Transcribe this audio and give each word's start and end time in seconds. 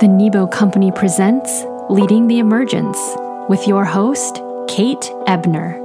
The 0.00 0.06
Nebo 0.06 0.46
Company 0.46 0.92
presents 0.92 1.64
Leading 1.90 2.28
the 2.28 2.38
Emergence 2.38 2.96
with 3.48 3.66
your 3.66 3.84
host, 3.84 4.40
Kate 4.68 5.10
Ebner. 5.26 5.76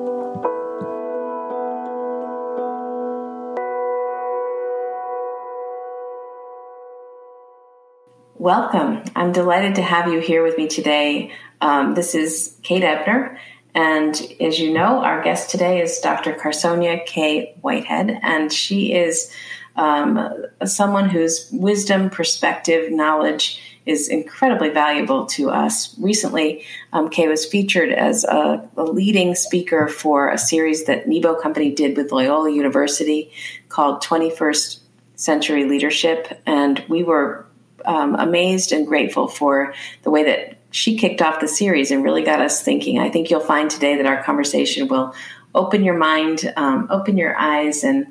Welcome. 8.35 9.02
I'm 9.15 9.31
delighted 9.31 9.74
to 9.76 9.81
have 9.81 10.13
you 10.13 10.20
here 10.20 10.43
with 10.43 10.60
me 10.60 10.67
today. 10.67 11.31
Um, 11.60 11.96
this 11.96 12.13
is 12.13 12.56
Kate 12.61 12.84
Ebner, 12.84 13.39
and 13.74 14.16
as 14.39 14.60
you 14.60 14.71
know, 14.71 15.03
our 15.03 15.24
guest 15.24 15.49
today 15.49 15.81
is 15.81 15.99
Dr. 16.02 16.34
Karsonya 16.34 17.03
K. 17.07 17.55
Whitehead, 17.61 18.20
and 18.21 18.53
she 18.53 18.93
is 18.93 19.34
um, 19.75 20.45
someone 20.66 21.09
whose 21.09 21.49
wisdom, 21.52 22.11
perspective, 22.11 22.91
knowledge 22.91 23.59
is 23.85 24.07
incredibly 24.07 24.69
valuable 24.69 25.25
to 25.25 25.49
us. 25.49 25.97
Recently, 25.99 26.65
um, 26.93 27.09
Kaye 27.09 27.27
was 27.27 27.45
featured 27.45 27.91
as 27.91 28.23
a, 28.23 28.67
a, 28.77 28.83
leading 28.83 29.35
speaker 29.35 29.87
for 29.87 30.29
a 30.29 30.37
series 30.37 30.85
that 30.85 31.07
Nebo 31.07 31.35
Company 31.35 31.71
did 31.71 31.97
with 31.97 32.11
Loyola 32.11 32.51
University 32.51 33.31
called 33.69 34.01
21st 34.01 34.79
Century 35.15 35.65
Leadership. 35.65 36.41
And 36.45 36.83
we 36.87 37.03
were 37.03 37.45
um, 37.85 38.15
amazed 38.15 38.71
and 38.71 38.87
grateful 38.87 39.27
for 39.27 39.73
the 40.03 40.09
way 40.09 40.23
that 40.23 40.57
she 40.71 40.97
kicked 40.97 41.21
off 41.21 41.39
the 41.39 41.47
series 41.47 41.91
and 41.91 42.03
really 42.03 42.23
got 42.23 42.41
us 42.41 42.63
thinking. 42.63 42.99
I 42.99 43.09
think 43.09 43.29
you'll 43.29 43.41
find 43.41 43.70
today 43.70 43.97
that 43.97 44.05
our 44.05 44.23
conversation 44.23 44.87
will 44.87 45.13
open 45.53 45.84
your 45.84 45.97
mind, 45.97 46.51
um, 46.55 46.87
open 46.89 47.17
your 47.17 47.37
eyes, 47.37 47.84
and 47.84 48.07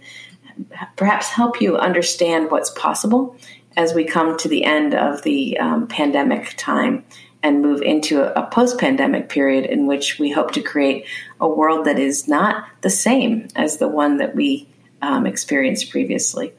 perhaps 0.96 1.28
help 1.28 1.60
you 1.60 1.76
understand 1.76 2.50
what's 2.50 2.70
possible 2.70 3.36
as 3.76 3.94
we 3.94 4.04
come 4.04 4.36
to 4.38 4.48
the 4.48 4.64
end 4.64 4.94
of 4.94 5.22
the 5.22 5.58
um, 5.58 5.86
pandemic 5.86 6.54
time 6.56 7.04
and 7.42 7.62
move 7.62 7.82
into 7.82 8.22
a, 8.22 8.42
a 8.42 8.46
post 8.50 8.78
pandemic 8.78 9.28
period 9.28 9.64
in 9.66 9.86
which 9.86 10.18
we 10.18 10.30
hope 10.30 10.52
to 10.52 10.62
create 10.62 11.06
a 11.40 11.48
world 11.48 11.86
that 11.86 11.98
is 11.98 12.28
not 12.28 12.66
the 12.82 12.90
same 12.90 13.48
as 13.56 13.78
the 13.78 13.88
one 13.88 14.18
that 14.18 14.34
we 14.34 14.68
um, 15.00 15.26
experienced 15.26 15.90
previously. 15.90 16.52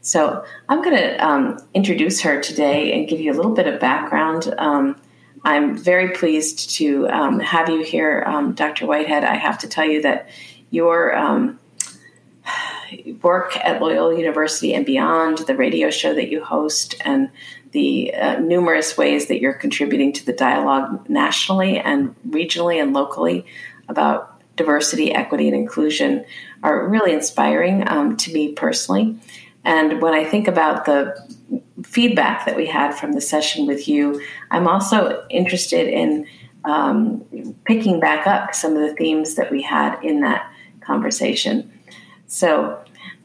So, 0.00 0.44
I'm 0.68 0.80
going 0.82 0.96
to 0.96 1.16
um, 1.26 1.58
introduce 1.74 2.20
her 2.20 2.40
today 2.40 2.92
and 2.92 3.08
give 3.08 3.20
you 3.20 3.32
a 3.32 3.34
little 3.34 3.54
bit 3.54 3.66
of 3.66 3.80
background. 3.80 4.54
Um, 4.56 4.96
I'm 5.44 5.76
very 5.76 6.10
pleased 6.12 6.70
to 6.76 7.08
um, 7.08 7.40
have 7.40 7.68
you 7.68 7.82
here, 7.82 8.22
um, 8.26 8.54
Dr. 8.54 8.86
Whitehead. 8.86 9.24
I 9.24 9.34
have 9.34 9.58
to 9.58 9.68
tell 9.68 9.84
you 9.84 10.02
that 10.02 10.28
your 10.70 11.16
work 13.22 13.56
at 13.56 13.80
Loyola 13.80 14.16
University 14.16 14.74
and 14.74 14.84
beyond, 14.84 15.38
the 15.38 15.56
radio 15.56 15.90
show 15.90 16.14
that 16.14 16.28
you 16.28 16.42
host, 16.42 16.94
and 17.04 17.30
the 17.72 18.14
uh, 18.14 18.38
numerous 18.38 18.96
ways 18.96 19.28
that 19.28 19.40
you're 19.40 19.54
contributing 19.54 20.12
to 20.14 20.24
the 20.24 20.32
dialogue 20.32 21.08
nationally 21.08 21.78
and 21.78 22.14
regionally 22.28 22.80
and 22.80 22.92
locally 22.92 23.46
about 23.88 24.40
diversity, 24.56 25.12
equity, 25.14 25.48
and 25.48 25.56
inclusion 25.56 26.24
are 26.62 26.88
really 26.88 27.12
inspiring 27.12 27.88
um, 27.88 28.16
to 28.16 28.32
me 28.32 28.52
personally. 28.52 29.18
And 29.64 30.00
when 30.02 30.14
I 30.14 30.24
think 30.24 30.48
about 30.48 30.84
the 30.84 31.16
feedback 31.84 32.46
that 32.46 32.56
we 32.56 32.66
had 32.66 32.92
from 32.92 33.12
the 33.12 33.20
session 33.20 33.66
with 33.66 33.88
you, 33.88 34.22
I'm 34.50 34.66
also 34.66 35.26
interested 35.30 35.88
in 35.88 36.26
um, 36.64 37.24
picking 37.64 38.00
back 38.00 38.26
up 38.26 38.54
some 38.54 38.76
of 38.76 38.80
the 38.80 38.94
themes 38.94 39.36
that 39.36 39.50
we 39.50 39.62
had 39.62 40.02
in 40.02 40.20
that 40.20 40.50
conversation. 40.80 41.70
So 42.28 42.78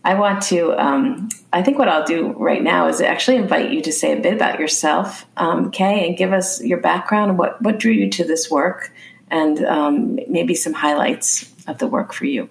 I 0.04 0.16
want 0.16 0.42
to, 0.44 0.72
um, 0.82 1.30
I 1.52 1.62
think 1.62 1.78
what 1.78 1.88
I'll 1.88 2.06
do 2.06 2.34
right 2.34 2.64
now 2.64 2.88
is 2.88 3.00
actually 3.00 3.38
invite 3.38 3.72
you 3.72 3.82
to 3.84 3.92
say 3.92 4.18
a 4.18 4.22
bit 4.22 4.34
about 4.34 4.60
yourself, 4.60 5.26
um, 5.38 5.72
Kaye, 5.72 6.08
and 6.08 6.18
give 6.18 6.34
us 6.34 6.64
your 6.64 6.80
background 6.80 7.32
and 7.32 7.38
what, 7.38 7.62
what 7.62 7.80
drew 7.80 7.92
you 7.92 8.10
to 8.12 8.24
this 8.24 8.50
work 8.50 8.92
and 9.30 9.64
um, 9.66 10.20
maybe 10.28 10.56
some 10.56 10.74
highlights 10.74 11.54
of 11.68 11.78
the 11.78 11.88
work 11.88 12.14
for 12.14 12.26
you. 12.26 12.50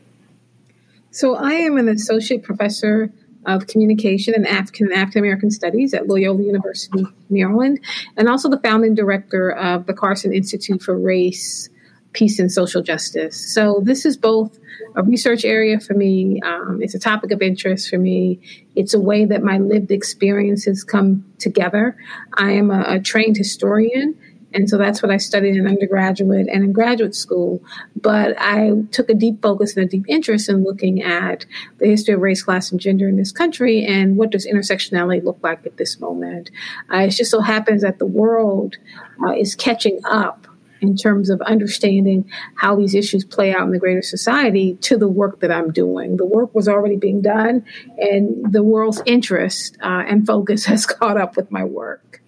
So, 1.10 1.34
I 1.36 1.52
am 1.52 1.76
an 1.76 1.88
associate 1.88 2.42
professor 2.42 3.12
of 3.44 3.66
communication 3.66 4.34
and 4.34 4.46
African 4.46 4.86
and 4.86 4.96
African 4.96 5.20
American 5.20 5.50
studies 5.50 5.92
at 5.92 6.08
Loyola 6.08 6.42
University, 6.42 7.04
Maryland, 7.28 7.80
and 8.16 8.28
also 8.28 8.48
the 8.48 8.58
founding 8.60 8.94
director 8.94 9.50
of 9.50 9.86
the 9.86 9.92
Karson 9.92 10.34
Institute 10.34 10.82
for 10.82 10.98
Race, 10.98 11.68
Peace, 12.12 12.38
and 12.38 12.50
Social 12.50 12.82
Justice. 12.82 13.54
So, 13.54 13.80
this 13.84 14.04
is 14.04 14.16
both 14.16 14.58
a 14.94 15.02
research 15.02 15.44
area 15.44 15.80
for 15.80 15.94
me. 15.94 16.40
Um, 16.44 16.80
it's 16.82 16.94
a 16.94 16.98
topic 16.98 17.30
of 17.30 17.42
interest 17.42 17.88
for 17.88 17.98
me. 17.98 18.40
It's 18.74 18.94
a 18.94 19.00
way 19.00 19.24
that 19.24 19.42
my 19.42 19.58
lived 19.58 19.90
experiences 19.90 20.84
come 20.84 21.24
together. 21.38 21.96
I 22.34 22.52
am 22.52 22.70
a, 22.70 22.84
a 22.86 23.00
trained 23.00 23.36
historian. 23.36 24.18
And 24.54 24.68
so 24.68 24.76
that's 24.76 25.02
what 25.02 25.10
I 25.10 25.16
studied 25.16 25.56
in 25.56 25.66
undergraduate 25.66 26.46
and 26.48 26.64
in 26.64 26.72
graduate 26.72 27.14
school. 27.14 27.62
But 27.96 28.34
I 28.38 28.72
took 28.90 29.08
a 29.08 29.14
deep 29.14 29.40
focus 29.40 29.76
and 29.76 29.86
a 29.86 29.88
deep 29.88 30.04
interest 30.08 30.48
in 30.48 30.62
looking 30.62 31.02
at 31.02 31.46
the 31.78 31.86
history 31.86 32.14
of 32.14 32.20
race, 32.20 32.42
class, 32.42 32.70
and 32.70 32.80
gender 32.80 33.08
in 33.08 33.16
this 33.16 33.32
country 33.32 33.84
and 33.84 34.16
what 34.16 34.30
does 34.30 34.46
intersectionality 34.46 35.24
look 35.24 35.38
like 35.42 35.64
at 35.64 35.76
this 35.78 36.00
moment. 36.00 36.50
Uh, 36.92 36.98
it 36.98 37.10
just 37.10 37.30
so 37.30 37.40
happens 37.40 37.82
that 37.82 37.98
the 37.98 38.06
world 38.06 38.76
uh, 39.24 39.32
is 39.32 39.54
catching 39.54 40.00
up 40.04 40.46
in 40.82 40.96
terms 40.96 41.30
of 41.30 41.40
understanding 41.42 42.30
how 42.56 42.76
these 42.76 42.94
issues 42.94 43.24
play 43.24 43.54
out 43.54 43.62
in 43.62 43.70
the 43.70 43.78
greater 43.78 44.02
society 44.02 44.74
to 44.82 44.98
the 44.98 45.08
work 45.08 45.40
that 45.40 45.50
I'm 45.50 45.72
doing. 45.72 46.16
The 46.16 46.26
work 46.26 46.54
was 46.54 46.68
already 46.68 46.96
being 46.96 47.22
done, 47.22 47.64
and 47.96 48.52
the 48.52 48.62
world's 48.62 49.00
interest 49.06 49.78
uh, 49.80 50.02
and 50.06 50.26
focus 50.26 50.64
has 50.72 50.84
caught 50.84 51.16
up 51.16 51.36
with 51.36 51.50
my 51.50 51.64
work. 51.64 52.20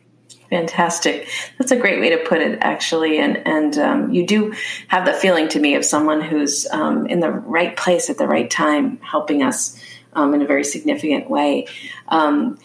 Fantastic. 0.51 1.29
That's 1.59 1.73
a 1.73 1.77
great 1.77 2.01
way 2.01 2.11
to 2.11 2.19
put 2.19 2.41
it, 2.41 2.59
actually. 2.61 3.19
And 3.19 3.45
and 3.47 3.77
um, 3.79 4.13
you 4.13 4.25
do 4.25 4.55
have 4.89 5.05
the 5.05 5.13
feeling 5.13 5.49
to 5.49 5.59
me 5.59 5.75
of 5.75 5.85
someone 5.85 6.21
who's 6.21 6.67
um, 6.71 7.07
in 7.07 7.19
the 7.21 7.31
right 7.31 7.77
place 7.77 8.09
at 8.09 8.19
the 8.19 8.29
right 8.29 8.49
time, 8.49 8.99
helping 8.99 9.43
us 9.43 9.83
um, 10.13 10.33
in 10.33 10.43
a 10.43 10.47
very 10.47 10.63
significant 10.63 11.29
way. 11.29 11.67
Um, 12.09 12.59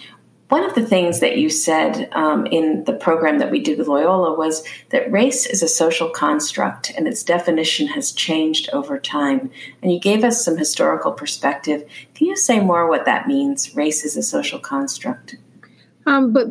one 0.50 0.66
of 0.66 0.74
the 0.74 0.86
things 0.86 1.20
that 1.20 1.38
you 1.38 1.48
said 1.48 2.10
um, 2.14 2.48
in 2.48 2.84
the 2.86 2.94
program 2.94 3.38
that 3.38 3.52
we 3.52 3.60
did 3.60 3.78
with 3.78 3.88
Loyola 3.88 4.36
was 4.36 4.64
that 4.90 5.12
race 5.12 5.46
is 5.46 5.62
a 5.62 5.68
social 5.68 6.10
construct 6.10 6.92
and 6.98 7.08
its 7.08 7.24
definition 7.24 7.88
has 7.88 8.12
changed 8.12 8.68
over 8.74 9.00
time. 9.00 9.52
And 9.84 9.94
you 9.94 10.00
gave 10.00 10.24
us 10.24 10.44
some 10.44 10.58
historical 10.58 11.12
perspective. 11.12 11.88
Can 12.16 12.28
you 12.28 12.36
say 12.36 12.60
more 12.60 12.90
what 12.90 13.06
that 13.06 13.28
means? 13.28 13.76
Race 13.76 14.04
is 14.04 14.18
a 14.18 14.24
social 14.24 14.58
construct. 14.58 15.36
Um, 16.08 16.34
but 16.34 16.48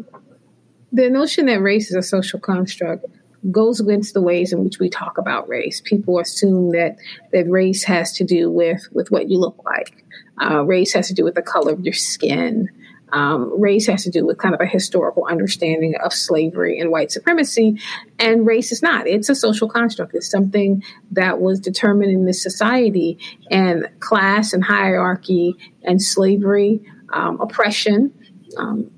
the 0.92 1.10
notion 1.10 1.46
that 1.46 1.60
race 1.60 1.90
is 1.90 1.96
a 1.96 2.02
social 2.02 2.38
construct 2.38 3.04
goes 3.50 3.80
against 3.80 4.14
the 4.14 4.22
ways 4.22 4.52
in 4.52 4.62
which 4.62 4.78
we 4.78 4.88
talk 4.88 5.18
about 5.18 5.48
race. 5.48 5.80
People 5.80 6.20
assume 6.20 6.70
that 6.70 6.96
that 7.32 7.50
race 7.50 7.82
has 7.84 8.12
to 8.12 8.24
do 8.24 8.50
with 8.50 8.86
with 8.92 9.10
what 9.10 9.28
you 9.28 9.38
look 9.38 9.60
like. 9.64 10.04
Uh, 10.40 10.64
race 10.64 10.92
has 10.92 11.08
to 11.08 11.14
do 11.14 11.24
with 11.24 11.34
the 11.34 11.42
color 11.42 11.72
of 11.72 11.84
your 11.84 11.94
skin. 11.94 12.68
Um, 13.12 13.60
race 13.60 13.86
has 13.86 14.04
to 14.04 14.10
do 14.10 14.26
with 14.26 14.38
kind 14.38 14.54
of 14.54 14.60
a 14.60 14.66
historical 14.66 15.26
understanding 15.26 15.94
of 16.02 16.12
slavery 16.12 16.78
and 16.78 16.90
white 16.90 17.10
supremacy, 17.10 17.80
and 18.18 18.46
race 18.46 18.72
is 18.72 18.82
not. 18.82 19.06
It's 19.06 19.28
a 19.28 19.34
social 19.34 19.68
construct. 19.68 20.14
It's 20.14 20.30
something 20.30 20.82
that 21.12 21.40
was 21.40 21.60
determined 21.60 22.12
in 22.12 22.24
this 22.26 22.42
society, 22.42 23.18
and 23.50 23.88
class 24.00 24.52
and 24.52 24.64
hierarchy 24.64 25.56
and 25.82 26.02
slavery, 26.02 26.80
um, 27.12 27.40
oppression, 27.40 28.12
um, 28.56 28.90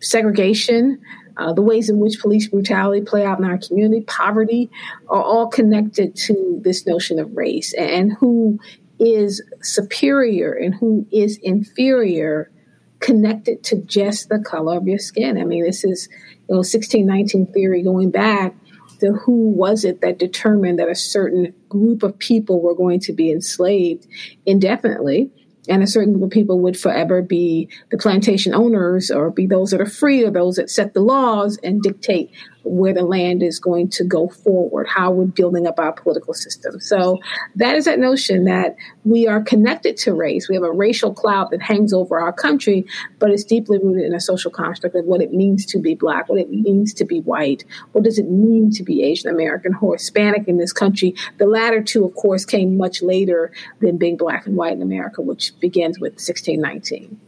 segregation. 0.00 1.00
Uh, 1.36 1.54
the 1.54 1.62
ways 1.62 1.88
in 1.88 1.98
which 1.98 2.20
police 2.20 2.48
brutality 2.48 3.00
play 3.00 3.24
out 3.24 3.38
in 3.38 3.44
our 3.46 3.56
community, 3.56 4.02
poverty, 4.02 4.70
are 5.08 5.22
all 5.22 5.48
connected 5.48 6.14
to 6.14 6.60
this 6.62 6.86
notion 6.86 7.18
of 7.18 7.34
race 7.34 7.72
and 7.74 8.12
who 8.20 8.58
is 8.98 9.42
superior 9.62 10.52
and 10.52 10.74
who 10.74 11.06
is 11.10 11.38
inferior 11.42 12.50
connected 13.00 13.62
to 13.64 13.76
just 13.82 14.28
the 14.28 14.38
color 14.38 14.76
of 14.76 14.86
your 14.86 14.98
skin. 14.98 15.38
I 15.38 15.44
mean, 15.44 15.64
this 15.64 15.84
is 15.84 16.08
you 16.48 16.54
know 16.54 16.58
1619 16.58 17.52
theory 17.52 17.82
going 17.82 18.10
back 18.10 18.54
to 19.00 19.12
who 19.12 19.50
was 19.50 19.84
it 19.84 20.02
that 20.02 20.18
determined 20.18 20.78
that 20.78 20.88
a 20.88 20.94
certain 20.94 21.54
group 21.68 22.02
of 22.02 22.18
people 22.18 22.60
were 22.60 22.74
going 22.74 23.00
to 23.00 23.12
be 23.12 23.30
enslaved 23.30 24.06
indefinitely 24.46 25.30
and 25.68 25.82
a 25.82 25.86
certain 25.86 26.14
group 26.14 26.24
of 26.24 26.30
people 26.30 26.60
would 26.60 26.78
forever 26.78 27.22
be 27.22 27.68
the 27.90 27.98
plantation 27.98 28.54
owners 28.54 29.10
or 29.10 29.30
be 29.30 29.46
those 29.46 29.70
that 29.70 29.80
are 29.80 29.86
free 29.86 30.24
or 30.24 30.30
those 30.30 30.56
that 30.56 30.70
set 30.70 30.94
the 30.94 31.00
laws 31.00 31.58
and 31.62 31.82
dictate 31.82 32.30
where 32.62 32.92
the 32.92 33.02
land 33.02 33.42
is 33.42 33.58
going 33.58 33.88
to 33.88 34.04
go 34.04 34.28
forward, 34.28 34.86
how 34.88 35.10
we're 35.10 35.24
building 35.24 35.66
up 35.66 35.78
our 35.78 35.92
political 35.92 36.34
system. 36.34 36.80
So 36.80 37.18
that 37.56 37.74
is 37.76 37.84
that 37.86 37.98
notion 37.98 38.44
that 38.44 38.76
we 39.04 39.26
are 39.26 39.42
connected 39.42 39.96
to 39.98 40.14
race. 40.14 40.48
We 40.48 40.54
have 40.54 40.64
a 40.64 40.72
racial 40.72 41.14
cloud 41.14 41.50
that 41.50 41.62
hangs 41.62 41.92
over 41.92 42.20
our 42.20 42.32
country, 42.32 42.86
but 43.18 43.30
it's 43.30 43.44
deeply 43.44 43.78
rooted 43.78 44.04
in 44.04 44.14
a 44.14 44.20
social 44.20 44.50
construct 44.50 44.94
of 44.94 45.04
what 45.04 45.22
it 45.22 45.32
means 45.32 45.64
to 45.66 45.78
be 45.78 45.94
black, 45.94 46.28
what 46.28 46.38
it 46.38 46.50
means 46.50 46.92
to 46.94 47.04
be 47.04 47.20
white, 47.20 47.64
what 47.92 48.04
does 48.04 48.18
it 48.18 48.28
mean 48.30 48.70
to 48.72 48.82
be 48.82 49.02
Asian 49.02 49.30
American 49.30 49.74
or 49.80 49.94
Hispanic 49.94 50.48
in 50.48 50.58
this 50.58 50.72
country. 50.72 51.14
The 51.38 51.46
latter 51.46 51.82
two, 51.82 52.04
of 52.04 52.14
course, 52.14 52.44
came 52.44 52.76
much 52.76 53.02
later 53.02 53.52
than 53.80 53.96
being 53.96 54.16
black 54.16 54.46
and 54.46 54.56
white 54.56 54.72
in 54.72 54.82
America, 54.82 55.22
which 55.22 55.58
begins 55.60 55.98
with 55.98 56.12
1619. 56.12 57.20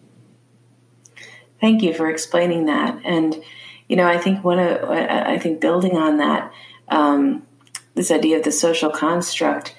Thank 1.61 1.83
you 1.83 1.95
for 1.95 2.11
explaining 2.11 2.67
that. 2.67 3.01
And 3.05 3.41
you 3.93 3.97
know, 3.97 4.09
I 4.09 4.17
think 4.17 4.43
one 4.43 4.59
of 4.59 4.89
I 4.89 5.39
think 5.39 5.61
building 5.61 5.99
on 5.99 6.17
that 6.17 6.51
um, 6.89 7.47
this 7.95 8.11
idea 8.11 8.39
of 8.39 8.43
the 8.43 8.51
social 8.51 8.89
construct, 8.89 9.75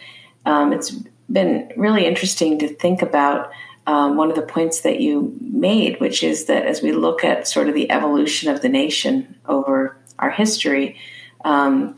um, 0.45 0.71
it's 0.71 0.91
been 1.31 1.73
really 1.75 2.05
interesting 2.05 2.59
to 2.59 2.67
think 2.67 3.01
about. 3.01 3.51
Um, 3.85 4.15
one 4.15 4.29
of 4.29 4.37
the 4.37 4.43
points 4.43 4.81
that 4.81 5.01
you 5.01 5.35
made, 5.41 5.99
which 5.99 6.23
is 6.23 6.45
that 6.45 6.65
as 6.65 6.81
we 6.81 6.93
look 6.93 7.25
at 7.25 7.49
sort 7.49 7.67
of 7.67 7.73
the 7.73 7.91
evolution 7.91 8.49
of 8.49 8.61
the 8.61 8.69
nation 8.69 9.35
over 9.45 9.97
our 10.19 10.29
history, 10.29 10.97
um, 11.43 11.95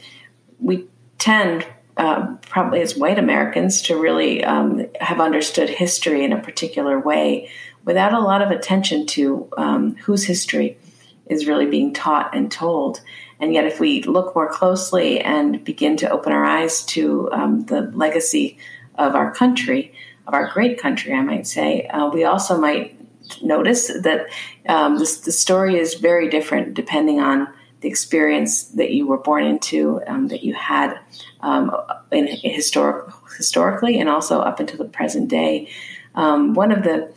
we 0.60 0.88
tend 1.20 1.68
uh, 1.98 2.38
probably 2.50 2.82
as 2.82 2.98
white 2.98 3.20
Americans 3.20 3.84
to 3.84 4.02
really 4.02 4.44
um, 4.44 4.88
have 5.00 5.20
understood 5.20 5.70
history 5.70 6.24
in 6.24 6.34
a 6.34 6.42
particular 6.42 6.98
way 6.98 7.52
without 7.84 8.14
a 8.14 8.20
lot 8.20 8.42
of 8.42 8.50
attention 8.50 9.06
to 9.06 9.48
um, 9.58 9.96
whose 9.98 10.24
history 10.24 10.80
is 11.27 11.48
really 11.48 11.66
being 11.66 11.94
taught 11.94 12.36
and 12.36 12.51
told. 12.51 13.01
And 13.39 13.54
yet, 13.54 13.66
if 13.66 13.80
we 13.80 14.04
look 14.04 14.36
more 14.36 14.50
closely 14.50 15.19
and 15.19 15.63
begin 15.63 15.98
to 15.98 16.10
open 16.10 16.31
our 16.31 16.45
eyes 16.45 16.83
to 16.88 17.30
um, 17.31 17.66
the 17.66 17.81
legacy 17.94 18.57
of 18.95 19.16
our 19.16 19.33
country, 19.33 19.94
of 20.27 20.33
our 20.33 20.48
great 20.54 20.80
country, 20.80 21.13
I 21.13 21.22
might 21.22 21.48
say, 21.48 21.88
uh, 21.88 22.10
we 22.10 22.24
also 22.24 22.57
might 22.57 22.98
notice 23.42 23.88
that 23.88 24.27
um, 24.68 24.98
this, 24.98 25.22
the 25.22 25.31
story 25.31 25.77
is 25.77 25.95
very 25.95 26.30
different 26.30 26.74
depending 26.74 27.19
on 27.19 27.48
the 27.81 27.89
experience 27.89 28.63
that 28.69 28.92
you 28.92 29.06
were 29.06 29.18
born 29.18 29.45
into, 29.45 30.01
um, 30.07 30.28
that 30.30 30.44
you 30.44 30.54
had 30.54 30.98
um, 31.42 31.75
in 32.12 32.28
historic, 32.28 33.12
historically, 33.38 34.00
and 34.00 34.10
also 34.10 34.39
up 34.39 34.60
until 34.60 34.78
the 34.78 34.86
present 34.86 35.30
day. 35.30 35.69
Um, 36.16 36.54
one 36.54 36.71
of 36.71 36.83
the 36.83 37.13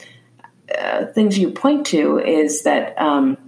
uh, 0.77 1.07
things 1.07 1.39
you 1.39 1.51
point 1.51 1.87
to 1.87 2.19
is 2.19 2.65
that 2.65 3.01
um, 3.01 3.39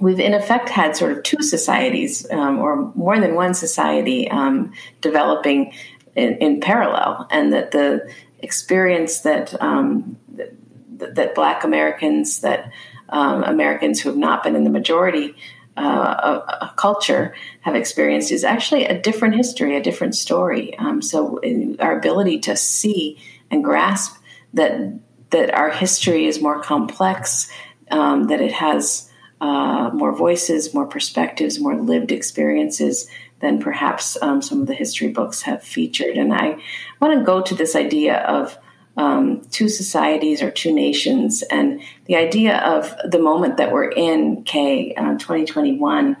we've 0.00 0.18
in 0.18 0.34
effect 0.34 0.68
had 0.68 0.96
sort 0.96 1.12
of 1.12 1.22
two 1.22 1.42
societies 1.42 2.28
um, 2.30 2.58
or 2.58 2.90
more 2.94 3.20
than 3.20 3.34
one 3.34 3.54
society 3.54 4.28
um, 4.30 4.72
developing 5.00 5.72
in, 6.16 6.36
in, 6.38 6.60
parallel, 6.60 7.28
and 7.30 7.52
that 7.52 7.70
the 7.70 8.10
experience 8.40 9.20
that 9.20 9.60
um, 9.62 10.16
that, 10.28 11.14
that, 11.14 11.34
Black 11.34 11.64
Americans, 11.64 12.40
that 12.40 12.72
um, 13.10 13.44
Americans 13.44 14.00
who 14.00 14.08
have 14.08 14.18
not 14.18 14.42
been 14.42 14.56
in 14.56 14.64
the 14.64 14.70
majority 14.70 15.34
uh, 15.76 15.82
a, 15.82 16.64
a, 16.64 16.74
culture 16.76 17.34
have 17.60 17.74
experienced 17.74 18.32
is 18.32 18.44
actually 18.44 18.84
a 18.84 19.00
different 19.00 19.36
history, 19.36 19.76
a 19.76 19.82
different 19.82 20.14
story. 20.14 20.76
Um, 20.78 21.00
so, 21.00 21.40
our 21.78 21.96
ability 21.96 22.40
to 22.40 22.56
see 22.56 23.18
and 23.50 23.62
grasp 23.62 24.16
that 24.54 24.98
that 25.30 25.54
our 25.54 25.70
history 25.70 26.26
is 26.26 26.42
more 26.42 26.60
complex, 26.60 27.50
um, 27.90 28.24
that 28.24 28.40
it 28.40 28.52
has 28.52 29.09
uh, 29.40 29.90
more 29.94 30.12
voices, 30.12 30.74
more 30.74 30.86
perspectives, 30.86 31.58
more 31.58 31.76
lived 31.76 32.12
experiences 32.12 33.08
than 33.40 33.58
perhaps 33.58 34.18
um, 34.20 34.42
some 34.42 34.60
of 34.60 34.66
the 34.66 34.74
history 34.74 35.08
books 35.08 35.42
have 35.42 35.62
featured. 35.62 36.16
And 36.16 36.32
I 36.32 36.58
want 37.00 37.18
to 37.18 37.24
go 37.24 37.40
to 37.40 37.54
this 37.54 37.74
idea 37.74 38.18
of 38.18 38.58
um, 38.96 39.40
two 39.50 39.68
societies 39.68 40.42
or 40.42 40.50
two 40.50 40.74
nations 40.74 41.42
and 41.42 41.80
the 42.04 42.16
idea 42.16 42.58
of 42.58 42.94
the 43.10 43.18
moment 43.18 43.56
that 43.56 43.72
we're 43.72 43.90
in, 43.90 44.42
Kaye, 44.44 44.94
uh, 44.94 45.16
2021. 45.16 46.16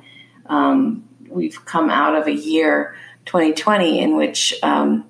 Um, 0.46 1.06
we've 1.28 1.62
come 1.66 1.90
out 1.90 2.16
of 2.16 2.26
a 2.26 2.32
year, 2.32 2.96
2020, 3.26 4.00
in 4.00 4.16
which 4.16 4.54
um, 4.62 5.04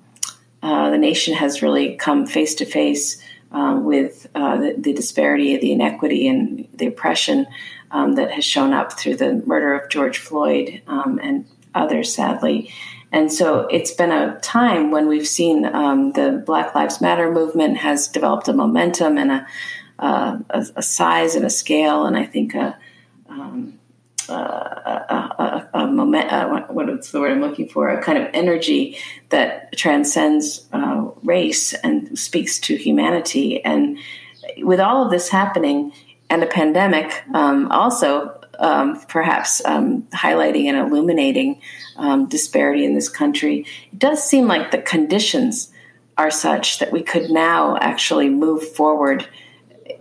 uh, 0.61 0.89
the 0.89 0.97
nation 0.97 1.33
has 1.33 1.61
really 1.61 1.95
come 1.95 2.25
face 2.25 2.55
to 2.55 2.65
face 2.65 3.23
with 3.51 4.27
uh, 4.35 4.57
the, 4.57 4.75
the, 4.77 4.93
disparity, 4.93 5.57
the 5.57 5.71
inequity, 5.71 6.27
and 6.27 6.67
the 6.73 6.87
oppression 6.87 7.47
um, 7.91 8.15
that 8.15 8.31
has 8.31 8.45
shown 8.45 8.73
up 8.73 8.93
through 8.93 9.17
the 9.17 9.33
murder 9.45 9.73
of 9.73 9.89
George 9.89 10.17
Floyd 10.17 10.81
um, 10.87 11.19
and 11.21 11.45
others, 11.75 12.13
sadly. 12.13 12.73
And 13.11 13.31
so 13.31 13.67
it's 13.67 13.91
been 13.91 14.11
a 14.11 14.39
time 14.39 14.91
when 14.91 15.07
we've 15.07 15.27
seen 15.27 15.65
um, 15.65 16.13
the 16.13 16.41
Black 16.45 16.73
Lives 16.73 17.01
Matter 17.01 17.31
movement 17.31 17.77
has 17.77 18.07
developed 18.07 18.47
a 18.47 18.53
momentum 18.53 19.17
and 19.17 19.31
a, 19.31 19.47
uh, 19.99 20.39
a, 20.49 20.65
a, 20.77 20.81
size 20.81 21.35
and 21.35 21.45
a 21.45 21.49
scale, 21.49 22.05
and 22.05 22.15
I 22.15 22.25
think 22.25 22.55
a, 22.55 22.77
um, 23.29 23.79
a, 24.29 24.33
a, 24.33 25.69
a 25.73 25.87
moment, 25.87 26.31
uh, 26.31 26.61
what's 26.69 27.11
the 27.11 27.19
word 27.19 27.31
I'm 27.31 27.41
looking 27.41 27.67
for? 27.67 27.89
A 27.89 28.01
kind 28.01 28.17
of 28.17 28.29
energy 28.33 28.97
that 29.29 29.75
transcends 29.77 30.67
uh, 30.71 31.09
race 31.23 31.73
and 31.73 32.17
speaks 32.17 32.59
to 32.61 32.77
humanity. 32.77 33.63
And 33.63 33.97
with 34.59 34.79
all 34.79 35.03
of 35.03 35.11
this 35.11 35.29
happening, 35.29 35.91
and 36.31 36.43
a 36.43 36.47
pandemic 36.47 37.23
um, 37.33 37.69
also 37.71 38.39
um, 38.57 38.99
perhaps 39.09 39.63
um, 39.65 40.03
highlighting 40.13 40.65
and 40.65 40.77
illuminating 40.77 41.61
um, 41.97 42.27
disparity 42.29 42.85
in 42.85 42.95
this 42.95 43.09
country. 43.09 43.65
It 43.91 43.99
does 43.99 44.23
seem 44.23 44.47
like 44.47 44.71
the 44.71 44.77
conditions 44.77 45.71
are 46.17 46.31
such 46.31 46.79
that 46.79 46.91
we 46.91 47.03
could 47.03 47.29
now 47.29 47.75
actually 47.77 48.29
move 48.29 48.65
forward 48.75 49.27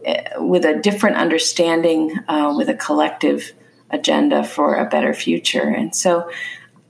eh, 0.04 0.22
with 0.36 0.64
a 0.64 0.78
different 0.78 1.16
understanding, 1.16 2.16
uh, 2.28 2.54
with 2.56 2.68
a 2.68 2.74
collective 2.74 3.52
agenda 3.90 4.44
for 4.44 4.76
a 4.76 4.88
better 4.88 5.12
future. 5.12 5.68
And 5.68 5.96
so 5.96 6.30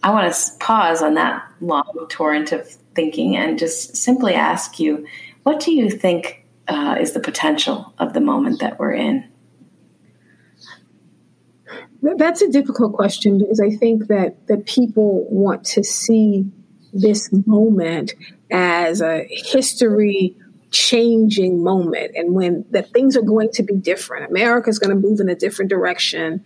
I 0.02 0.10
want 0.10 0.32
to 0.32 0.58
pause 0.58 1.00
on 1.00 1.14
that 1.14 1.42
long 1.62 2.06
torrent 2.10 2.52
of 2.52 2.69
thinking 2.94 3.37
and 3.37 3.58
just 3.58 3.96
simply 3.96 4.34
ask 4.34 4.78
you 4.78 5.06
what 5.44 5.60
do 5.60 5.72
you 5.72 5.88
think 5.88 6.44
uh, 6.69 6.96
is 7.00 7.12
the 7.12 7.20
potential 7.20 7.94
of 7.98 8.12
the 8.12 8.20
moment 8.20 8.60
that 8.60 8.78
we're 8.78 8.92
in? 8.92 9.30
That's 12.02 12.43
a 12.43 12.50
difficult 12.50 12.94
question 12.94 13.38
because 13.38 13.61
I 13.61 13.70
think 13.70 14.06
that 14.08 14.47
that 14.49 14.67
people 14.67 15.26
want 15.31 15.64
to 15.67 15.85
see 15.85 16.47
this 16.93 17.31
moment 17.47 18.14
as 18.50 19.00
a 19.00 19.26
history 19.29 20.37
changing 20.70 21.62
moment 21.62 22.12
and 22.14 22.35
when 22.35 22.64
that 22.70 22.93
things 22.93 23.17
are 23.17 23.23
going 23.23 23.50
to 23.52 23.62
be 23.62 23.75
different. 23.75 24.31
America's 24.31 24.79
going 24.79 24.94
to 24.94 25.08
move 25.08 25.20
in 25.20 25.29
a 25.29 25.35
different 25.35 25.69
direction 25.69 26.44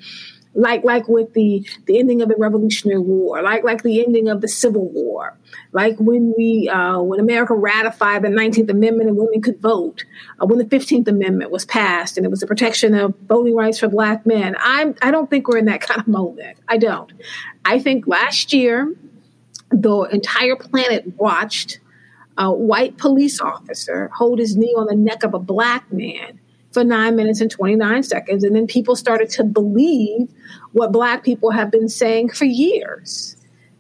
like 0.54 0.84
like 0.84 1.08
with 1.08 1.32
the 1.34 1.66
the 1.86 1.98
ending 1.98 2.22
of 2.22 2.28
the 2.28 2.36
Revolutionary 2.36 3.00
War, 3.00 3.42
like 3.42 3.64
like 3.64 3.82
the 3.82 4.04
ending 4.04 4.28
of 4.28 4.40
the 4.40 4.48
Civil 4.48 4.88
War, 4.90 5.36
like 5.72 5.96
when 5.98 6.32
we 6.36 6.68
uh, 6.68 7.00
when 7.00 7.20
America 7.20 7.54
ratified 7.54 8.22
the 8.22 8.28
Nineteenth 8.28 8.70
Amendment 8.70 9.08
and 9.08 9.18
women 9.18 9.42
could 9.42 9.60
vote, 9.60 10.04
uh, 10.40 10.46
when 10.46 10.58
the 10.58 10.66
Fifteenth 10.66 11.08
Amendment 11.08 11.50
was 11.50 11.64
passed 11.64 12.16
and 12.16 12.24
it 12.24 12.30
was 12.30 12.40
the 12.40 12.46
protection 12.46 12.94
of 12.94 13.14
voting 13.26 13.54
rights 13.54 13.78
for 13.78 13.88
Black 13.88 14.24
men. 14.26 14.56
I'm 14.60 14.94
I 15.02 15.10
don't 15.10 15.28
think 15.28 15.48
we're 15.48 15.58
in 15.58 15.66
that 15.66 15.80
kind 15.86 16.00
of 16.00 16.06
moment. 16.06 16.58
I 16.68 16.78
don't. 16.78 17.12
I 17.64 17.78
think 17.78 18.06
last 18.06 18.52
year 18.52 18.94
the 19.70 20.02
entire 20.12 20.56
planet 20.56 21.04
watched 21.16 21.80
a 22.36 22.52
white 22.52 22.96
police 22.96 23.40
officer 23.40 24.10
hold 24.14 24.38
his 24.38 24.56
knee 24.56 24.74
on 24.76 24.86
the 24.86 24.94
neck 24.94 25.22
of 25.22 25.34
a 25.34 25.38
black 25.38 25.92
man 25.92 26.38
for 26.74 26.84
nine 26.84 27.16
minutes 27.16 27.40
and 27.40 27.50
29 27.50 28.02
seconds. 28.02 28.44
And 28.44 28.54
then 28.54 28.66
people 28.66 28.96
started 28.96 29.30
to 29.30 29.44
believe 29.44 30.28
what 30.72 30.92
Black 30.92 31.22
people 31.22 31.52
have 31.52 31.70
been 31.70 31.88
saying 31.88 32.30
for 32.30 32.44
years 32.44 33.36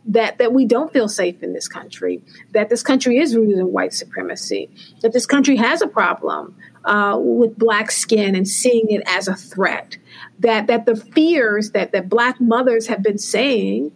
that, 0.06 0.38
that 0.38 0.52
we 0.52 0.64
don't 0.64 0.92
feel 0.92 1.08
safe 1.08 1.42
in 1.42 1.52
this 1.52 1.66
country, 1.66 2.22
that 2.52 2.68
this 2.68 2.82
country 2.82 3.18
is 3.18 3.34
rooted 3.34 3.58
in 3.58 3.72
white 3.72 3.92
supremacy, 3.92 4.70
that 5.00 5.12
this 5.12 5.26
country 5.26 5.56
has 5.56 5.82
a 5.82 5.86
problem 5.88 6.56
uh, 6.84 7.18
with 7.18 7.58
Black 7.58 7.90
skin 7.90 8.34
and 8.34 8.46
seeing 8.46 8.88
it 8.90 9.02
as 9.06 9.28
a 9.28 9.34
threat, 9.34 9.96
that, 10.38 10.66
that 10.68 10.86
the 10.86 10.94
fears 10.94 11.72
that, 11.72 11.92
that 11.92 12.08
Black 12.08 12.40
mothers 12.40 12.86
have 12.86 13.02
been 13.02 13.18
saying 13.18 13.90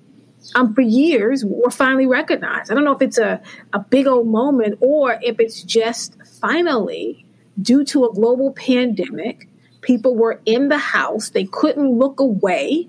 um, 0.55 0.75
for 0.75 0.81
years 0.81 1.45
were 1.45 1.71
finally 1.71 2.07
recognized. 2.07 2.71
I 2.71 2.75
don't 2.75 2.85
know 2.85 2.93
if 2.93 3.03
it's 3.03 3.19
a, 3.19 3.41
a 3.73 3.79
big 3.79 4.07
old 4.07 4.27
moment 4.27 4.79
or 4.81 5.19
if 5.23 5.39
it's 5.39 5.63
just 5.63 6.17
finally 6.41 7.27
due 7.61 7.85
to 7.85 8.05
a 8.05 8.13
global 8.13 8.53
pandemic, 8.53 9.49
people 9.81 10.15
were 10.15 10.41
in 10.47 10.69
the 10.69 10.79
house, 10.79 11.31
they 11.31 11.45
couldn't 11.45 11.99
look 11.99 12.21
away, 12.21 12.89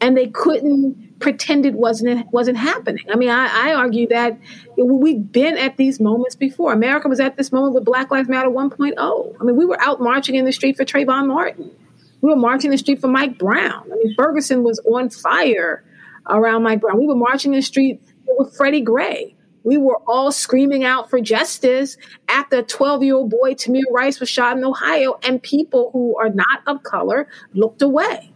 and 0.00 0.16
they 0.16 0.28
couldn't 0.28 1.08
pretend 1.20 1.66
it 1.66 1.74
wasn't 1.74 2.30
wasn't 2.32 2.56
happening. 2.56 3.04
I 3.10 3.16
mean, 3.16 3.30
I, 3.30 3.70
I 3.70 3.74
argue 3.74 4.06
that 4.08 4.38
we've 4.76 5.32
been 5.32 5.56
at 5.56 5.76
these 5.76 6.00
moments 6.00 6.36
before. 6.36 6.72
America 6.72 7.08
was 7.08 7.20
at 7.20 7.36
this 7.36 7.52
moment 7.52 7.74
with 7.74 7.84
Black 7.84 8.10
Lives 8.10 8.28
Matter 8.28 8.48
1.0. 8.48 9.36
I 9.40 9.44
mean, 9.44 9.56
we 9.56 9.66
were 9.66 9.80
out 9.80 10.00
marching 10.00 10.36
in 10.36 10.44
the 10.44 10.52
street 10.52 10.76
for 10.76 10.84
Trayvon 10.84 11.26
Martin. 11.26 11.70
We 12.20 12.30
were 12.30 12.36
marching 12.36 12.68
in 12.68 12.72
the 12.72 12.78
street 12.78 13.00
for 13.00 13.08
Mike 13.08 13.38
Brown. 13.38 13.90
I 13.92 13.96
mean, 13.96 14.14
Ferguson 14.14 14.62
was 14.62 14.80
on 14.80 15.10
fire 15.10 15.84
around 16.28 16.62
Mike 16.62 16.80
Brown. 16.80 16.98
We 16.98 17.06
were 17.06 17.14
marching 17.14 17.52
in 17.52 17.58
the 17.58 17.62
street 17.62 18.00
with 18.26 18.56
Freddie 18.56 18.80
Gray. 18.80 19.34
We 19.64 19.76
were 19.76 19.98
all 20.06 20.32
screaming 20.32 20.84
out 20.84 21.10
for 21.10 21.20
justice 21.20 21.96
after 22.28 22.58
a 22.58 22.62
12 22.62 23.02
year 23.02 23.14
old 23.16 23.30
boy, 23.30 23.54
Tamir 23.54 23.82
Rice, 23.90 24.20
was 24.20 24.28
shot 24.28 24.56
in 24.56 24.64
Ohio, 24.64 25.18
and 25.22 25.42
people 25.42 25.90
who 25.92 26.16
are 26.16 26.30
not 26.30 26.62
of 26.66 26.82
color 26.82 27.28
looked 27.54 27.82
away 27.82 28.32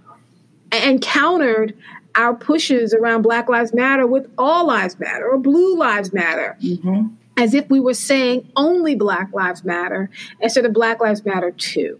and 0.70 1.00
countered 1.00 1.74
our 2.14 2.34
pushes 2.34 2.92
around 2.92 3.22
Black 3.22 3.48
Lives 3.48 3.72
Matter 3.72 4.06
with 4.06 4.30
All 4.36 4.66
Lives 4.66 4.98
Matter 4.98 5.28
or 5.28 5.38
Blue 5.38 5.76
Lives 5.76 6.12
Matter. 6.12 6.56
Mm-hmm. 6.62 7.08
As 7.38 7.54
if 7.54 7.68
we 7.70 7.80
were 7.80 7.94
saying 7.94 8.50
only 8.56 8.94
Black 8.94 9.32
Lives 9.32 9.64
Matter 9.64 10.10
instead 10.40 10.66
of 10.66 10.72
Black 10.72 11.00
Lives 11.00 11.24
Matter 11.24 11.50
too. 11.50 11.98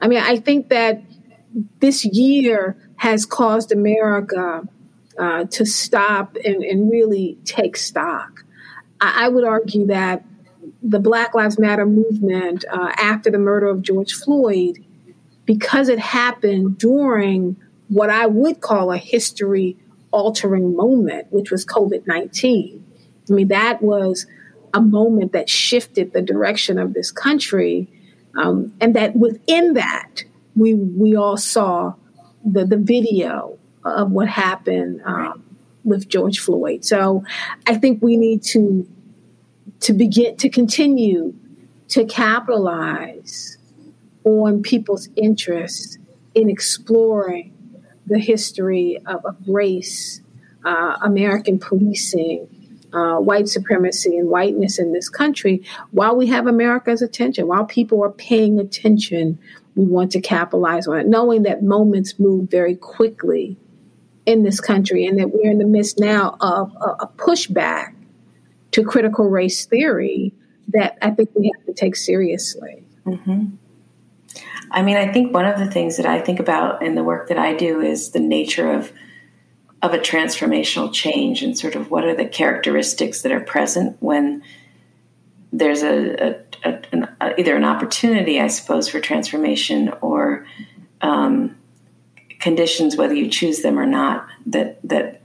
I 0.00 0.08
mean, 0.08 0.20
I 0.20 0.38
think 0.38 0.70
that 0.70 1.02
this 1.80 2.04
year 2.04 2.76
has 2.96 3.26
caused 3.26 3.72
America 3.72 4.66
uh, 5.18 5.44
to 5.44 5.66
stop 5.66 6.36
and, 6.44 6.62
and, 6.62 6.90
really 6.90 7.36
take 7.44 7.76
stock. 7.76 8.39
I, 9.00 9.26
I, 9.26 9.28
would 9.28 9.44
argue 9.44 9.86
that 9.86 10.24
the 10.82 10.98
Black 10.98 11.34
Lives 11.34 11.58
Matter 11.58 11.86
movement 11.86 12.64
uh, 12.70 12.92
after 12.96 13.30
the 13.30 13.38
murder 13.38 13.68
of 13.68 13.82
George 13.82 14.12
Floyd, 14.12 14.84
because 15.44 15.88
it 15.88 15.98
happened 15.98 16.78
during 16.78 17.56
what 17.88 18.10
I 18.10 18.26
would 18.26 18.60
call 18.60 18.92
a 18.92 18.98
history 18.98 19.76
altering 20.10 20.76
moment, 20.76 21.26
which 21.30 21.50
was 21.50 21.64
COVID 21.64 22.06
19. 22.06 22.84
I 23.28 23.32
mean, 23.32 23.48
that 23.48 23.82
was 23.82 24.26
a 24.74 24.80
moment 24.80 25.32
that 25.32 25.48
shifted 25.48 26.12
the 26.12 26.22
direction 26.22 26.78
of 26.78 26.94
this 26.94 27.10
country. 27.10 27.88
Um, 28.36 28.72
and 28.80 28.94
that 28.94 29.16
within 29.16 29.74
that, 29.74 30.24
we, 30.54 30.74
we 30.74 31.16
all 31.16 31.36
saw 31.36 31.94
the, 32.44 32.64
the 32.64 32.76
video 32.76 33.58
of 33.84 34.10
what 34.10 34.28
happened 34.28 35.02
um, 35.04 35.49
with 35.84 36.08
George 36.08 36.38
Floyd. 36.38 36.84
So 36.84 37.24
I 37.66 37.74
think 37.74 38.02
we 38.02 38.16
need 38.16 38.42
to 38.44 38.86
to 39.80 39.92
begin 39.92 40.36
to 40.36 40.48
continue 40.48 41.34
to 41.88 42.04
capitalize 42.04 43.56
on 44.24 44.62
people's 44.62 45.08
interest 45.16 45.98
in 46.34 46.50
exploring 46.50 47.52
the 48.06 48.18
history 48.18 48.98
of, 49.06 49.24
of 49.24 49.36
race, 49.46 50.20
uh, 50.64 50.96
American 51.02 51.58
policing, 51.58 52.46
uh, 52.92 53.16
white 53.16 53.48
supremacy, 53.48 54.16
and 54.18 54.28
whiteness 54.28 54.78
in 54.78 54.92
this 54.92 55.08
country, 55.08 55.64
while 55.92 56.16
we 56.16 56.26
have 56.26 56.46
America's 56.46 57.02
attention, 57.02 57.46
while 57.46 57.64
people 57.64 58.02
are 58.02 58.10
paying 58.10 58.58
attention, 58.58 59.38
we 59.76 59.84
want 59.84 60.10
to 60.12 60.20
capitalize 60.20 60.86
on 60.86 60.98
it, 60.98 61.06
knowing 61.06 61.42
that 61.44 61.62
moments 61.62 62.18
move 62.18 62.50
very 62.50 62.74
quickly 62.74 63.56
in 64.26 64.42
this 64.42 64.60
country 64.60 65.06
and 65.06 65.18
that 65.18 65.32
we're 65.32 65.50
in 65.50 65.58
the 65.58 65.66
midst 65.66 65.98
now 65.98 66.36
of 66.40 66.74
a, 66.80 67.04
a 67.04 67.10
pushback 67.16 67.94
to 68.72 68.84
critical 68.84 69.28
race 69.28 69.64
theory 69.66 70.32
that 70.68 70.96
I 71.02 71.10
think 71.10 71.30
we 71.34 71.50
have 71.54 71.66
to 71.66 71.72
take 71.72 71.96
seriously. 71.96 72.84
Mm-hmm. 73.06 73.46
I 74.70 74.82
mean, 74.82 74.96
I 74.96 75.12
think 75.12 75.34
one 75.34 75.46
of 75.46 75.58
the 75.58 75.68
things 75.68 75.96
that 75.96 76.06
I 76.06 76.20
think 76.20 76.38
about 76.38 76.82
in 76.82 76.94
the 76.94 77.02
work 77.02 77.28
that 77.28 77.38
I 77.38 77.54
do 77.54 77.80
is 77.80 78.10
the 78.10 78.20
nature 78.20 78.70
of 78.70 78.92
of 79.82 79.94
a 79.94 79.98
transformational 79.98 80.92
change 80.92 81.42
and 81.42 81.58
sort 81.58 81.74
of 81.74 81.90
what 81.90 82.04
are 82.04 82.14
the 82.14 82.26
characteristics 82.26 83.22
that 83.22 83.32
are 83.32 83.40
present 83.40 83.96
when 84.00 84.42
there's 85.52 85.82
a, 85.82 86.22
a, 86.22 86.36
a 86.64 86.82
an, 86.92 87.08
either 87.38 87.56
an 87.56 87.64
opportunity, 87.64 88.38
I 88.38 88.48
suppose, 88.48 88.90
for 88.90 89.00
transformation 89.00 89.90
or 90.02 90.46
um, 91.00 91.56
conditions, 92.40 92.96
whether 92.96 93.14
you 93.14 93.28
choose 93.28 93.60
them 93.60 93.78
or 93.78 93.86
not, 93.86 94.26
that 94.46 94.80
that 94.82 95.20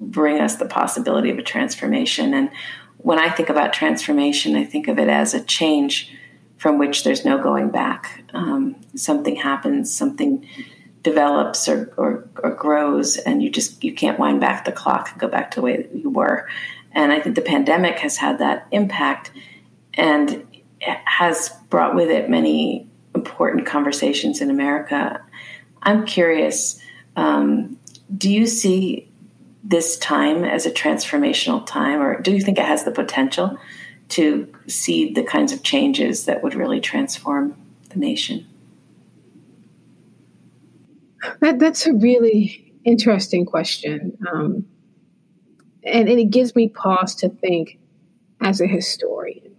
bring 0.00 0.40
us 0.40 0.56
the 0.56 0.66
possibility 0.66 1.30
of 1.30 1.38
a 1.38 1.42
transformation. 1.42 2.34
And 2.34 2.50
when 2.98 3.18
I 3.18 3.30
think 3.30 3.48
about 3.48 3.72
transformation, 3.72 4.56
I 4.56 4.64
think 4.64 4.88
of 4.88 4.98
it 4.98 5.08
as 5.08 5.34
a 5.34 5.42
change 5.42 6.12
from 6.56 6.78
which 6.78 7.04
there's 7.04 7.24
no 7.24 7.40
going 7.40 7.70
back. 7.70 8.24
Um, 8.34 8.76
something 8.96 9.36
happens, 9.36 9.94
something 9.94 10.46
develops 11.02 11.68
or, 11.68 11.92
or, 11.96 12.28
or, 12.42 12.50
grows, 12.50 13.16
and 13.16 13.42
you 13.42 13.50
just 13.50 13.82
you 13.84 13.94
can't 13.94 14.18
wind 14.18 14.40
back 14.40 14.64
the 14.64 14.72
clock 14.72 15.10
and 15.12 15.20
go 15.20 15.28
back 15.28 15.52
to 15.52 15.56
the 15.56 15.62
way 15.62 15.76
that 15.76 15.94
you 15.94 16.10
were. 16.10 16.48
And 16.92 17.12
I 17.12 17.20
think 17.20 17.36
the 17.36 17.42
pandemic 17.42 17.98
has 18.00 18.16
had 18.16 18.38
that 18.38 18.66
impact, 18.72 19.30
and 19.94 20.44
has 20.80 21.50
brought 21.70 21.94
with 21.94 22.10
it 22.10 22.28
many 22.28 22.88
important 23.14 23.66
conversations 23.66 24.40
in 24.40 24.50
America. 24.50 25.24
I'm 25.82 26.06
curious. 26.06 26.80
Um, 27.16 27.78
do 28.16 28.30
you 28.30 28.46
see 28.46 29.08
this 29.64 29.98
time 29.98 30.44
as 30.44 30.66
a 30.66 30.70
transformational 30.70 31.64
time, 31.66 32.00
or 32.00 32.20
do 32.20 32.32
you 32.32 32.40
think 32.40 32.58
it 32.58 32.64
has 32.64 32.84
the 32.84 32.90
potential 32.90 33.58
to 34.10 34.52
see 34.66 35.12
the 35.12 35.22
kinds 35.22 35.52
of 35.52 35.62
changes 35.62 36.24
that 36.24 36.42
would 36.42 36.54
really 36.54 36.80
transform 36.80 37.54
the 37.90 37.98
nation? 37.98 38.46
That, 41.40 41.58
that's 41.58 41.86
a 41.86 41.92
really 41.92 42.72
interesting 42.84 43.44
question. 43.44 44.16
Um, 44.32 44.66
and, 45.82 46.08
and 46.08 46.20
it 46.20 46.30
gives 46.30 46.54
me 46.54 46.68
pause 46.68 47.14
to 47.16 47.28
think 47.28 47.78
as 48.40 48.60
a 48.60 48.66
historian. 48.66 49.54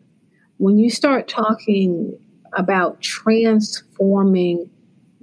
When 0.57 0.77
you 0.77 0.89
start 0.89 1.27
talking 1.27 2.17
about 2.53 3.01
transforming 3.01 4.69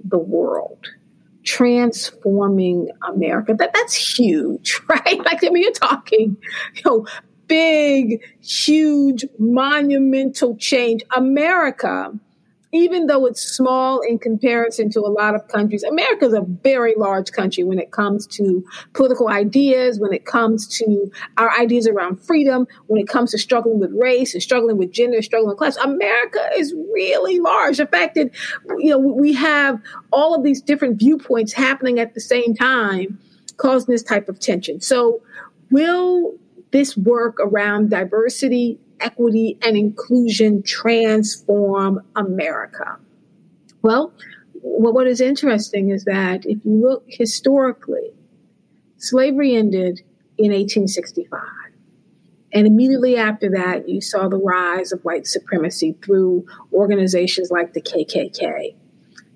the 0.03 0.17
world, 0.17 0.85
transforming 1.43 2.89
America. 3.07 3.53
That 3.57 3.73
that's 3.73 3.95
huge, 3.95 4.81
right? 4.89 5.17
Like 5.25 5.43
I 5.43 5.49
mean, 5.49 5.63
you're 5.63 5.71
talking, 5.71 6.37
you 6.75 6.81
know, 6.85 7.07
big, 7.47 8.21
huge, 8.41 9.25
monumental 9.39 10.55
change. 10.57 11.03
America 11.15 12.11
even 12.73 13.07
though 13.07 13.25
it's 13.25 13.41
small 13.41 14.01
in 14.01 14.19
comparison 14.19 14.89
to 14.91 14.99
a 14.99 15.07
lot 15.07 15.35
of 15.35 15.47
countries, 15.47 15.83
America 15.83 16.25
is 16.25 16.33
a 16.33 16.41
very 16.41 16.93
large 16.95 17.31
country 17.31 17.63
when 17.63 17.79
it 17.79 17.91
comes 17.91 18.27
to 18.27 18.65
political 18.93 19.29
ideas, 19.29 19.99
when 19.99 20.13
it 20.13 20.25
comes 20.25 20.67
to 20.67 21.11
our 21.37 21.51
ideas 21.59 21.87
around 21.87 22.17
freedom, 22.17 22.67
when 22.87 22.99
it 22.99 23.07
comes 23.07 23.31
to 23.31 23.37
struggling 23.37 23.79
with 23.79 23.91
race 23.93 24.33
and 24.33 24.43
struggling 24.43 24.77
with 24.77 24.91
gender, 24.91 25.21
struggling 25.21 25.49
with 25.49 25.57
class. 25.57 25.77
America 25.77 26.49
is 26.55 26.73
really 26.93 27.39
large. 27.39 27.77
The 27.77 27.87
fact 27.87 28.15
that 28.15 28.31
you 28.77 28.89
know 28.89 28.99
we 28.99 29.33
have 29.33 29.81
all 30.11 30.35
of 30.35 30.43
these 30.43 30.61
different 30.61 30.99
viewpoints 30.99 31.53
happening 31.53 31.99
at 31.99 32.13
the 32.13 32.21
same 32.21 32.53
time 32.53 33.19
causing 33.57 33.91
this 33.91 34.03
type 34.03 34.29
of 34.29 34.39
tension. 34.39 34.79
So, 34.81 35.21
will 35.71 36.33
this 36.71 36.95
work 36.97 37.37
around 37.39 37.89
diversity, 37.89 38.79
equity 38.99 39.57
and 39.63 39.77
inclusion 39.77 40.63
transform 40.63 42.01
America? 42.15 42.97
Well, 43.81 44.13
what 44.61 45.07
is 45.07 45.21
interesting 45.21 45.89
is 45.91 46.05
that 46.05 46.45
if 46.45 46.63
you 46.65 46.81
look 46.81 47.05
historically, 47.07 48.11
slavery 48.97 49.55
ended 49.55 50.01
in 50.37 50.51
1865. 50.51 51.41
And 52.53 52.65
immediately 52.65 53.17
after 53.17 53.49
that, 53.51 53.89
you 53.89 54.01
saw 54.01 54.27
the 54.29 54.37
rise 54.37 54.91
of 54.91 55.01
white 55.01 55.27
supremacy 55.27 55.95
through 56.03 56.45
organizations 56.73 57.51
like 57.51 57.73
the 57.73 57.81
KKK. 57.81 58.75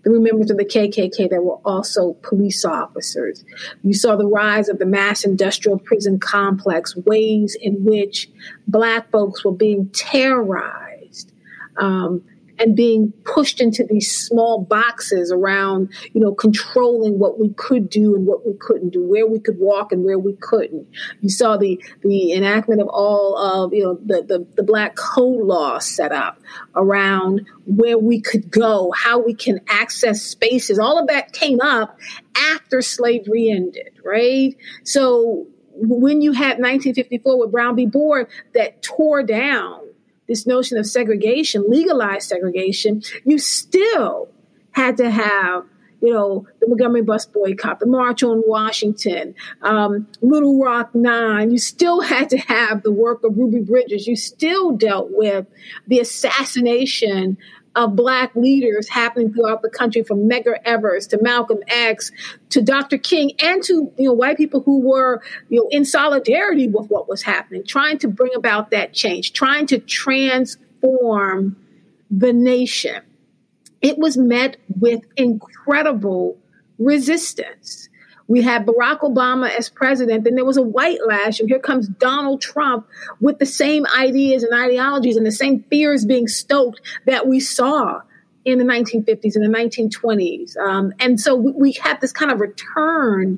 Were 0.03 0.20
members 0.20 0.50
of 0.50 0.58
the 0.58 0.65
KKK 0.65 1.29
that 1.29 1.43
were 1.43 1.60
also 1.63 2.13
police 2.24 2.65
officers. 2.65 3.43
You 3.84 3.93
saw 3.93 4.15
the 4.15 4.27
rise 4.27 4.67
of 4.67 4.79
the 4.79 4.86
mass 4.86 5.24
industrial 5.24 5.77
prison 5.77 6.20
complex, 6.20 6.96
ways 6.96 7.55
in 7.60 7.84
which 7.84 8.29
black 8.67 9.12
folks 9.12 9.46
were 9.46 9.51
being 9.51 9.89
terrorized. 9.89 11.31
Um, 11.77 12.24
and 12.62 12.75
being 12.75 13.12
pushed 13.25 13.60
into 13.60 13.84
these 13.84 14.15
small 14.15 14.62
boxes 14.62 15.32
around, 15.32 15.89
you 16.13 16.22
know, 16.22 16.32
controlling 16.32 17.18
what 17.18 17.39
we 17.39 17.50
could 17.56 17.89
do 17.89 18.15
and 18.15 18.27
what 18.27 18.46
we 18.46 18.53
couldn't 18.53 18.91
do, 18.91 19.03
where 19.03 19.25
we 19.25 19.39
could 19.39 19.58
walk 19.58 19.91
and 19.91 20.06
where 20.06 20.20
we 20.20 20.34
couldn't. 20.34 20.88
You 21.22 21.30
saw 21.30 21.58
the 21.58 21.84
the 22.03 22.34
enactment 22.34 22.80
of 22.80 22.88
all 22.88 23.36
of 23.36 23.74
you 23.74 23.84
know 23.84 24.00
the 24.06 24.22
the, 24.22 24.48
the 24.56 24.63
black 24.63 24.96
code 24.96 25.44
law 25.44 25.80
set 25.80 26.12
up 26.12 26.39
around 26.75 27.48
where 27.65 27.98
we 27.98 28.22
could 28.22 28.51
go, 28.51 28.91
how 28.91 29.18
we 29.18 29.34
can 29.34 29.60
access 29.68 30.22
spaces. 30.22 30.77
All 30.77 31.00
of 31.00 31.08
that 31.08 31.34
came 31.34 31.62
up 31.62 31.98
after 32.36 32.84
slavery 32.84 33.50
ended, 33.50 33.89
right? 34.06 34.56
So 34.84 35.48
when 35.74 36.22
you 36.22 36.34
had 36.34 36.60
1954 36.60 37.39
with 37.39 37.51
Brown 37.51 37.75
v. 37.75 37.88
Board 37.88 38.27
that 38.53 38.84
tore 38.84 39.24
down 39.24 39.80
this 40.31 40.47
notion 40.47 40.77
of 40.77 40.88
segregation, 40.88 41.65
legalized 41.67 42.29
segregation, 42.29 43.03
you 43.25 43.38
still 43.38 44.29
had 44.71 44.95
to 44.95 45.11
have 45.11 45.65
you 46.01 46.11
know, 46.11 46.47
the 46.59 46.67
Montgomery 46.67 47.03
bus 47.03 47.27
boycott, 47.27 47.79
the 47.79 47.85
March 47.85 48.23
on 48.23 48.41
Washington, 48.47 49.35
um, 49.61 50.07
Little 50.21 50.59
Rock 50.59 50.95
Nine. 50.95 51.51
You 51.51 51.59
still 51.59 52.01
had 52.01 52.29
to 52.31 52.38
have 52.38 52.81
the 52.81 52.91
work 52.91 53.23
of 53.23 53.38
Ruby 53.38 53.59
Bridges. 53.59 54.07
You 54.07 54.15
still 54.15 54.71
dealt 54.71 55.09
with 55.11 55.45
the 55.88 56.00
assassination 56.00 57.38
of 57.75 57.96
black 57.96 58.36
leaders 58.36 58.90
happening 58.90 59.34
throughout 59.34 59.62
the 59.62 59.70
country 59.70 60.04
from 60.04 60.28
Medgar 60.30 60.58
Evers 60.66 61.08
to 61.08 61.22
Malcolm 61.22 61.60
X 61.68 62.12
to 62.50 62.62
Dr. 62.62 62.98
King 62.98 63.32
and 63.40 63.63
to 63.63 63.92
you 63.98 64.06
know 64.06 64.13
white 64.13 64.38
people 64.38 64.62
who 64.62 64.82
were 64.82 65.22
you 65.50 65.62
know 65.62 65.68
in 65.72 65.86
solidarity 65.86 66.68
with 66.68 66.88
what 66.88 67.08
was 67.08 67.22
happening, 67.22 67.63
trying 67.66 67.98
to 68.00 68.08
bring 68.08 68.34
about 68.36 68.72
that 68.72 68.94
change, 68.94 69.34
trying 69.34 69.68
to 69.68 69.80
transform 69.80 71.56
the 72.10 72.34
nation. 72.34 73.01
It 73.82 73.98
was 73.98 74.18
met 74.18 74.58
with 74.80 75.01
incredible 75.16 76.38
resistance. 76.78 77.90
We 78.31 78.41
had 78.41 78.65
Barack 78.65 79.00
Obama 79.00 79.50
as 79.50 79.67
president, 79.67 80.23
then 80.23 80.35
there 80.35 80.45
was 80.45 80.55
a 80.55 80.61
white 80.61 81.00
lash, 81.05 81.41
and 81.41 81.50
here 81.50 81.59
comes 81.59 81.89
Donald 81.89 82.39
Trump 82.39 82.88
with 83.19 83.39
the 83.39 83.45
same 83.45 83.85
ideas 83.93 84.43
and 84.43 84.53
ideologies 84.57 85.17
and 85.17 85.25
the 85.25 85.33
same 85.33 85.63
fears 85.63 86.05
being 86.05 86.29
stoked 86.29 86.79
that 87.05 87.27
we 87.27 87.41
saw 87.41 88.00
in 88.45 88.57
the 88.57 88.63
1950s 88.63 89.35
and 89.35 89.43
the 89.43 89.50
1920s. 89.50 90.55
Um, 90.55 90.93
and 91.01 91.19
so 91.19 91.35
we, 91.35 91.51
we 91.51 91.71
have 91.83 92.00
this 92.00 92.13
kind 92.13 92.31
of 92.31 92.39
return 92.39 93.38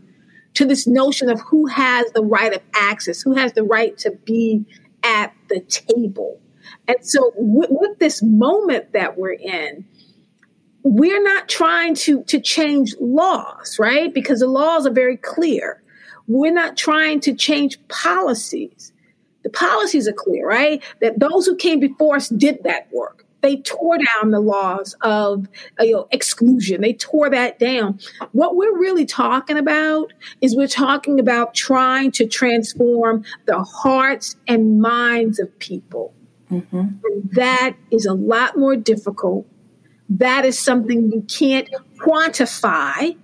to 0.54 0.64
this 0.64 0.86
notion 0.86 1.28
of 1.28 1.42
who 1.42 1.66
has 1.66 2.12
the 2.12 2.24
right 2.24 2.54
of 2.54 2.62
access, 2.76 3.20
who 3.20 3.34
has 3.34 3.54
the 3.54 3.64
right 3.64 3.98
to 3.98 4.12
be 4.12 4.64
at 5.02 5.34
the 5.50 5.62
table. 5.62 6.40
And 6.88 6.98
so 7.02 7.34
with, 7.36 7.72
with 7.72 7.98
this 7.98 8.22
moment 8.22 8.94
that 8.94 9.18
we're 9.18 9.34
in, 9.34 9.86
we're 10.84 11.24
not 11.24 11.50
trying 11.50 11.96
to 11.96 12.24
to 12.24 12.40
change 12.40 12.96
laws, 13.00 13.78
right? 13.80 14.14
Because 14.14 14.40
the 14.40 14.48
laws 14.48 14.86
are 14.86 14.94
very 14.94 15.18
clear. 15.18 15.82
We're 16.28 16.54
not 16.54 16.78
trying 16.78 17.20
to 17.22 17.34
change 17.34 17.80
policies. 17.88 18.92
The 19.44 19.50
policies 19.50 20.08
are 20.08 20.14
clear, 20.14 20.48
right? 20.48 20.82
That 21.02 21.20
those 21.20 21.46
who 21.46 21.56
came 21.56 21.80
before 21.80 22.16
us 22.16 22.30
did 22.30 22.64
that 22.64 22.88
work. 22.92 23.26
They 23.42 23.58
tore 23.58 23.98
down 23.98 24.32
the 24.32 24.40
laws 24.40 24.96
of 25.02 25.50
uh, 25.78 25.84
you 25.84 25.92
know, 25.92 26.08
exclusion. 26.12 26.80
They 26.80 26.94
tore 26.94 27.30
that 27.30 27.60
down. 27.60 28.00
What 28.32 28.56
we're 28.56 28.78
really 28.78 29.06
talking 29.06 29.58
about 29.58 30.14
is 30.40 30.56
we're 30.56 30.68
talking 30.68 31.20
about 31.20 31.54
trying 31.54 32.12
to 32.12 32.26
transform 32.26 33.26
the 33.46 33.62
hearts 33.62 34.38
and 34.48 34.80
minds 34.80 35.40
of 35.40 35.60
people. 35.60 36.14
Mm-hmm. 36.50 36.78
And 36.78 37.32
that 37.34 37.76
is 37.92 38.06
a 38.06 38.14
lot 38.14 38.58
more 38.58 38.78
difficult. 38.78 39.46
That 40.10 40.46
is 40.46 40.60
something 40.60 41.12
you 41.12 41.26
can't 41.28 41.70
quantify 41.98 43.16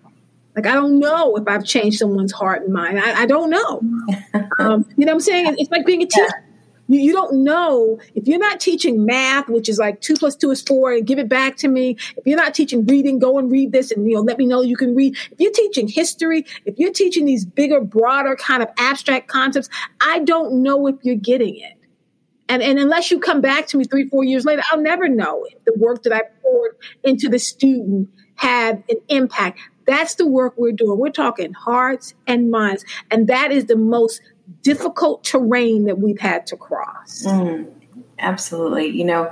like 0.59 0.65
I 0.65 0.75
don't 0.75 0.99
know 0.99 1.37
if 1.37 1.47
I've 1.47 1.63
changed 1.63 1.99
someone's 1.99 2.33
heart 2.33 2.63
and 2.63 2.73
mind. 2.73 2.99
I, 2.99 3.21
I 3.21 3.25
don't 3.25 3.49
know. 3.49 3.79
um, 4.59 4.85
you 4.97 5.05
know 5.05 5.11
what 5.11 5.15
I'm 5.15 5.19
saying? 5.21 5.55
It's 5.57 5.71
like 5.71 5.85
being 5.85 6.01
a 6.01 6.05
teacher. 6.05 6.43
You, 6.89 6.99
you 6.99 7.13
don't 7.13 7.45
know 7.45 7.99
if 8.13 8.27
you're 8.27 8.39
not 8.39 8.59
teaching 8.59 9.05
math, 9.05 9.47
which 9.47 9.69
is 9.69 9.77
like 9.77 10.01
two 10.01 10.15
plus 10.15 10.35
two 10.35 10.51
is 10.51 10.61
four, 10.61 10.91
and 10.91 11.07
give 11.07 11.17
it 11.17 11.29
back 11.29 11.55
to 11.57 11.69
me. 11.69 11.95
If 12.17 12.25
you're 12.25 12.35
not 12.35 12.53
teaching 12.53 12.85
reading, 12.85 13.19
go 13.19 13.37
and 13.37 13.49
read 13.49 13.71
this, 13.71 13.91
and 13.91 14.05
you 14.05 14.15
know 14.15 14.21
let 14.21 14.37
me 14.37 14.45
know 14.47 14.61
you 14.61 14.75
can 14.75 14.95
read. 14.95 15.15
If 15.31 15.39
you're 15.39 15.51
teaching 15.51 15.87
history, 15.87 16.45
if 16.65 16.77
you're 16.77 16.91
teaching 16.91 17.23
these 17.25 17.45
bigger, 17.45 17.79
broader 17.79 18.35
kind 18.35 18.61
of 18.61 18.69
abstract 18.77 19.29
concepts, 19.29 19.69
I 20.01 20.19
don't 20.19 20.61
know 20.61 20.87
if 20.87 20.95
you're 21.03 21.15
getting 21.15 21.55
it. 21.55 21.78
And, 22.49 22.63
and 22.63 22.79
unless 22.79 23.11
you 23.11 23.19
come 23.19 23.41
back 23.41 23.67
to 23.67 23.77
me 23.77 23.85
three, 23.85 24.09
four 24.09 24.23
years 24.23 24.43
later, 24.43 24.63
I'll 24.71 24.81
never 24.81 25.07
know 25.07 25.45
if 25.49 25.63
the 25.65 25.73
work 25.77 26.03
that 26.03 26.11
I 26.11 26.23
poured 26.41 26.75
into 27.03 27.29
the 27.29 27.37
student 27.39 28.09
had 28.35 28.83
an 28.89 28.97
impact. 29.07 29.59
That's 29.85 30.15
the 30.15 30.27
work 30.27 30.55
we're 30.57 30.71
doing. 30.71 30.97
We're 30.97 31.11
talking 31.11 31.53
hearts 31.53 32.15
and 32.27 32.51
minds. 32.51 32.83
And 33.11 33.27
that 33.27 33.51
is 33.51 33.65
the 33.65 33.75
most 33.75 34.21
difficult 34.63 35.23
terrain 35.23 35.85
that 35.85 35.99
we've 35.99 36.19
had 36.19 36.47
to 36.47 36.57
cross. 36.57 37.23
Mm, 37.25 37.71
absolutely. 38.17 38.87
You 38.87 39.05
know, 39.05 39.31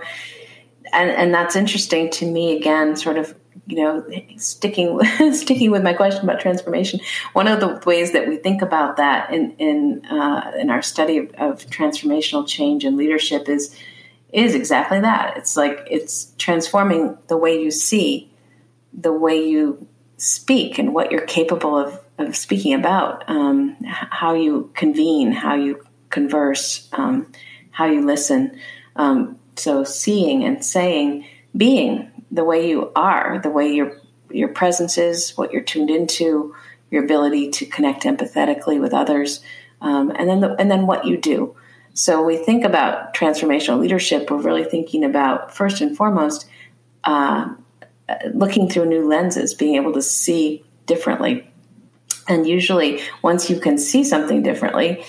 and, 0.93 1.09
and 1.09 1.33
that's 1.33 1.55
interesting 1.55 2.09
to 2.11 2.25
me 2.25 2.55
again, 2.55 2.95
sort 2.95 3.17
of, 3.17 3.35
you 3.67 3.75
know, 3.75 4.05
sticking 4.37 4.99
sticking 5.33 5.71
with 5.71 5.83
my 5.83 5.93
question 5.93 6.23
about 6.23 6.39
transformation. 6.39 6.99
One 7.33 7.47
of 7.47 7.59
the 7.59 7.81
ways 7.85 8.13
that 8.13 8.27
we 8.27 8.37
think 8.37 8.61
about 8.61 8.97
that 8.97 9.31
in 9.31 9.51
in 9.57 10.05
uh, 10.05 10.53
in 10.57 10.69
our 10.69 10.81
study 10.81 11.17
of, 11.17 11.31
of 11.35 11.65
transformational 11.67 12.47
change 12.47 12.85
and 12.85 12.97
leadership 12.97 13.49
is 13.49 13.75
is 14.31 14.55
exactly 14.55 15.01
that. 15.01 15.37
It's 15.37 15.57
like 15.57 15.85
it's 15.89 16.31
transforming 16.37 17.17
the 17.27 17.37
way 17.37 17.61
you 17.61 17.71
see, 17.71 18.31
the 18.93 19.13
way 19.13 19.47
you 19.47 19.87
speak 20.17 20.79
and 20.79 20.93
what 20.93 21.11
you're 21.11 21.25
capable 21.25 21.77
of, 21.77 21.99
of 22.17 22.35
speaking 22.35 22.73
about, 22.73 23.23
um, 23.29 23.77
how 23.85 24.33
you 24.33 24.71
convene, 24.73 25.31
how 25.31 25.55
you 25.55 25.85
converse, 26.09 26.89
um, 26.93 27.31
how 27.71 27.85
you 27.85 28.05
listen. 28.05 28.59
Um, 28.95 29.39
so 29.55 29.83
seeing 29.83 30.43
and 30.43 30.63
saying, 30.63 31.25
being 31.55 32.11
the 32.31 32.43
way 32.43 32.69
you 32.69 32.91
are, 32.95 33.39
the 33.41 33.49
way 33.49 33.71
your 33.71 33.99
your 34.29 34.49
presence 34.49 34.97
is, 34.97 35.37
what 35.37 35.53
you're 35.53 35.61
tuned 35.61 35.89
into, 35.89 36.53
your 36.91 37.03
ability 37.03 37.49
to 37.49 37.65
connect 37.65 38.03
empathetically 38.03 38.79
with 38.79 38.93
others, 38.93 39.41
um, 39.81 40.11
and 40.15 40.29
then 40.29 40.41
the, 40.41 40.55
and 40.59 40.69
then 40.69 40.85
what 40.85 41.05
you 41.05 41.17
do. 41.17 41.55
So 41.93 42.21
we 42.23 42.37
think 42.37 42.63
about 42.63 43.15
transformational 43.15 43.79
leadership. 43.79 44.29
We're 44.29 44.37
really 44.37 44.63
thinking 44.63 45.03
about 45.03 45.55
first 45.55 45.81
and 45.81 45.95
foremost 45.95 46.47
uh, 47.03 47.55
looking 48.33 48.69
through 48.69 48.85
new 48.85 49.07
lenses, 49.07 49.53
being 49.53 49.75
able 49.75 49.93
to 49.93 50.01
see 50.01 50.63
differently. 50.85 51.49
And 52.27 52.45
usually, 52.45 53.01
once 53.21 53.49
you 53.49 53.59
can 53.59 53.77
see 53.77 54.03
something 54.03 54.43
differently, 54.43 55.03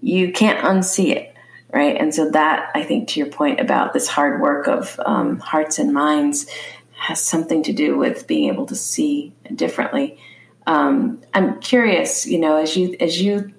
you 0.00 0.32
can't 0.32 0.58
unsee 0.64 1.14
it, 1.14 1.33
right? 1.74 1.96
And 2.00 2.14
so, 2.14 2.30
that 2.30 2.70
I 2.74 2.84
think 2.84 3.08
to 3.08 3.20
your 3.20 3.28
point 3.28 3.60
about 3.60 3.92
this 3.92 4.06
hard 4.06 4.40
work 4.40 4.68
of 4.68 4.98
um, 5.04 5.40
hearts 5.40 5.78
and 5.78 5.92
minds 5.92 6.46
has 6.92 7.20
something 7.20 7.64
to 7.64 7.72
do 7.72 7.98
with 7.98 8.26
being 8.26 8.48
able 8.48 8.66
to 8.66 8.76
see 8.76 9.34
differently. 9.54 10.18
Um, 10.66 11.20
I'm 11.34 11.60
curious, 11.60 12.26
you 12.26 12.38
know, 12.38 12.56
as 12.56 12.76
you 12.76 12.96
as 13.00 13.20
you 13.20 13.52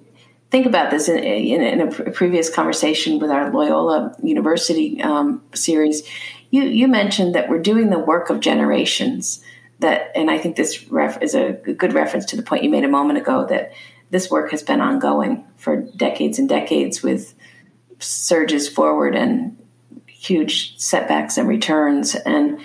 think 0.50 0.66
about 0.66 0.90
this 0.90 1.08
in, 1.08 1.18
in, 1.18 1.62
in 1.62 1.80
a 1.80 2.10
previous 2.10 2.52
conversation 2.52 3.18
with 3.18 3.30
our 3.30 3.52
Loyola 3.52 4.16
University 4.22 5.00
um, 5.02 5.42
series, 5.54 6.02
you 6.50 6.62
you 6.62 6.88
mentioned 6.88 7.34
that 7.34 7.48
we're 7.48 7.62
doing 7.62 7.90
the 7.90 7.98
work 7.98 8.30
of 8.30 8.40
generations. 8.40 9.42
That, 9.80 10.10
and 10.14 10.30
I 10.30 10.38
think 10.38 10.56
this 10.56 10.88
ref 10.88 11.22
is 11.22 11.34
a 11.34 11.52
good 11.52 11.92
reference 11.92 12.24
to 12.26 12.36
the 12.36 12.42
point 12.42 12.64
you 12.64 12.70
made 12.70 12.84
a 12.84 12.88
moment 12.88 13.18
ago 13.18 13.46
that 13.50 13.72
this 14.10 14.30
work 14.30 14.50
has 14.50 14.62
been 14.62 14.80
ongoing 14.80 15.44
for 15.56 15.76
decades 15.76 16.38
and 16.38 16.48
decades 16.48 17.02
with 17.02 17.34
surges 17.98 18.68
forward 18.68 19.14
and 19.14 19.56
huge 20.06 20.78
setbacks 20.78 21.38
and 21.38 21.48
returns. 21.48 22.14
And 22.14 22.60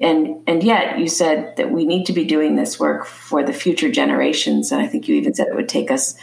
and 0.00 0.42
and 0.46 0.62
yet 0.62 0.98
you 0.98 1.08
said 1.08 1.56
that 1.56 1.70
we 1.70 1.86
need 1.86 2.04
to 2.06 2.12
be 2.12 2.24
doing 2.24 2.56
this 2.56 2.78
work 2.78 3.06
for 3.06 3.42
the 3.42 3.52
future 3.52 3.90
generations. 3.90 4.70
And 4.70 4.82
i 4.82 4.86
think 4.86 5.08
you 5.08 5.14
even 5.16 5.34
said 5.34 5.48
it 5.48 5.54
would 5.54 5.68
take 5.68 5.90
us 5.90 6.16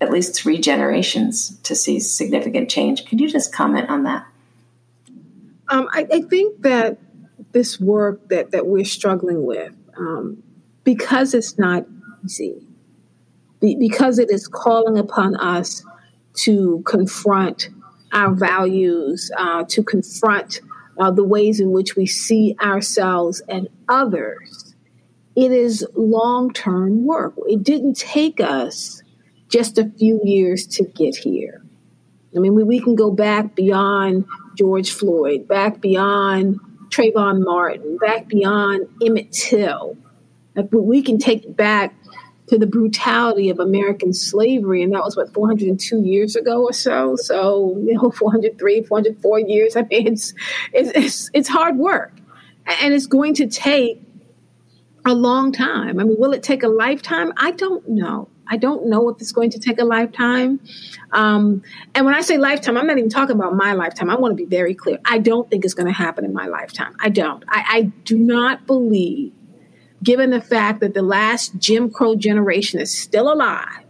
at 0.00 0.10
least 0.10 0.34
three 0.34 0.58
generations 0.58 1.58
to 1.62 1.74
see 1.74 2.00
significant 2.00 2.70
change. 2.70 3.06
Could 3.06 3.20
you 3.20 3.28
just 3.28 3.52
comment 3.52 3.88
on 3.88 4.02
that? 4.04 4.26
Um, 5.68 5.88
I, 5.92 6.06
I, 6.12 6.20
think 6.20 6.60
that 6.60 6.98
this 7.52 7.80
work 7.80 8.28
that, 8.28 8.50
that 8.50 8.66
we're 8.66 8.84
struggling 8.84 9.46
with, 9.46 9.74
um, 9.96 10.42
because 10.82 11.32
it's 11.32 11.58
not 11.58 11.86
easy, 12.22 12.66
be, 13.60 13.74
because 13.76 14.18
it 14.18 14.30
is 14.30 14.46
calling 14.46 14.98
upon 14.98 15.36
us 15.36 15.82
to 16.34 16.82
confront 16.84 17.70
our 18.14 18.32
values, 18.32 19.30
uh, 19.36 19.64
to 19.68 19.82
confront 19.82 20.60
uh, 20.98 21.10
the 21.10 21.24
ways 21.24 21.60
in 21.60 21.72
which 21.72 21.96
we 21.96 22.06
see 22.06 22.56
ourselves 22.62 23.42
and 23.48 23.68
others, 23.88 24.74
it 25.36 25.50
is 25.50 25.86
long 25.94 26.52
term 26.52 27.04
work. 27.04 27.34
It 27.48 27.62
didn't 27.62 27.94
take 27.94 28.40
us 28.40 29.02
just 29.48 29.78
a 29.78 29.90
few 29.98 30.20
years 30.24 30.66
to 30.66 30.84
get 30.84 31.16
here. 31.16 31.62
I 32.34 32.38
mean, 32.38 32.54
we, 32.54 32.64
we 32.64 32.80
can 32.80 32.94
go 32.94 33.10
back 33.10 33.54
beyond 33.54 34.26
George 34.56 34.92
Floyd, 34.92 35.46
back 35.46 35.80
beyond 35.80 36.60
Trayvon 36.88 37.44
Martin, 37.44 37.98
back 37.98 38.28
beyond 38.28 38.88
Emmett 39.04 39.32
Till. 39.32 39.96
Like 40.54 40.68
we 40.72 41.02
can 41.02 41.18
take 41.18 41.56
back 41.56 41.94
to 42.46 42.58
the 42.58 42.66
brutality 42.66 43.48
of 43.48 43.58
American 43.58 44.12
slavery, 44.12 44.82
and 44.82 44.92
that 44.92 45.02
was 45.02 45.16
what 45.16 45.32
402 45.32 46.02
years 46.02 46.36
ago 46.36 46.62
or 46.62 46.72
so. 46.72 47.16
So 47.16 47.78
you 47.84 47.94
know, 47.94 48.10
403, 48.18 48.82
404 48.82 49.40
years. 49.40 49.76
I 49.76 49.82
mean, 49.82 50.06
it's 50.08 50.34
it's 50.72 51.30
it's, 51.32 51.48
hard 51.48 51.76
work, 51.76 52.12
and 52.66 52.92
it's 52.92 53.06
going 53.06 53.34
to 53.34 53.46
take 53.46 54.02
a 55.06 55.14
long 55.14 55.52
time. 55.52 56.00
I 56.00 56.04
mean, 56.04 56.16
will 56.18 56.32
it 56.32 56.42
take 56.42 56.62
a 56.62 56.68
lifetime? 56.68 57.32
I 57.36 57.50
don't 57.52 57.86
know. 57.88 58.28
I 58.46 58.56
don't 58.56 58.86
know 58.86 59.08
if 59.08 59.20
it's 59.20 59.32
going 59.32 59.50
to 59.50 59.58
take 59.58 59.80
a 59.80 59.84
lifetime. 59.84 60.60
Um, 61.12 61.62
and 61.94 62.04
when 62.04 62.14
I 62.14 62.20
say 62.20 62.36
lifetime, 62.36 62.76
I'm 62.76 62.86
not 62.86 62.98
even 62.98 63.10
talking 63.10 63.36
about 63.36 63.54
my 63.54 63.72
lifetime. 63.72 64.10
I 64.10 64.16
want 64.16 64.32
to 64.32 64.36
be 64.36 64.44
very 64.44 64.74
clear. 64.74 64.98
I 65.04 65.18
don't 65.18 65.48
think 65.50 65.64
it's 65.64 65.74
going 65.74 65.86
to 65.86 65.92
happen 65.92 66.24
in 66.24 66.32
my 66.32 66.46
lifetime. 66.46 66.94
I 67.00 67.08
don't. 67.08 67.42
I, 67.48 67.64
I 67.68 67.82
do 68.04 68.18
not 68.18 68.66
believe, 68.66 69.32
given 70.04 70.30
the 70.30 70.40
fact 70.40 70.80
that 70.80 70.94
the 70.94 71.02
last 71.02 71.58
Jim 71.58 71.90
Crow 71.90 72.14
generation 72.14 72.78
is 72.78 72.96
still 72.96 73.32
alive, 73.32 73.84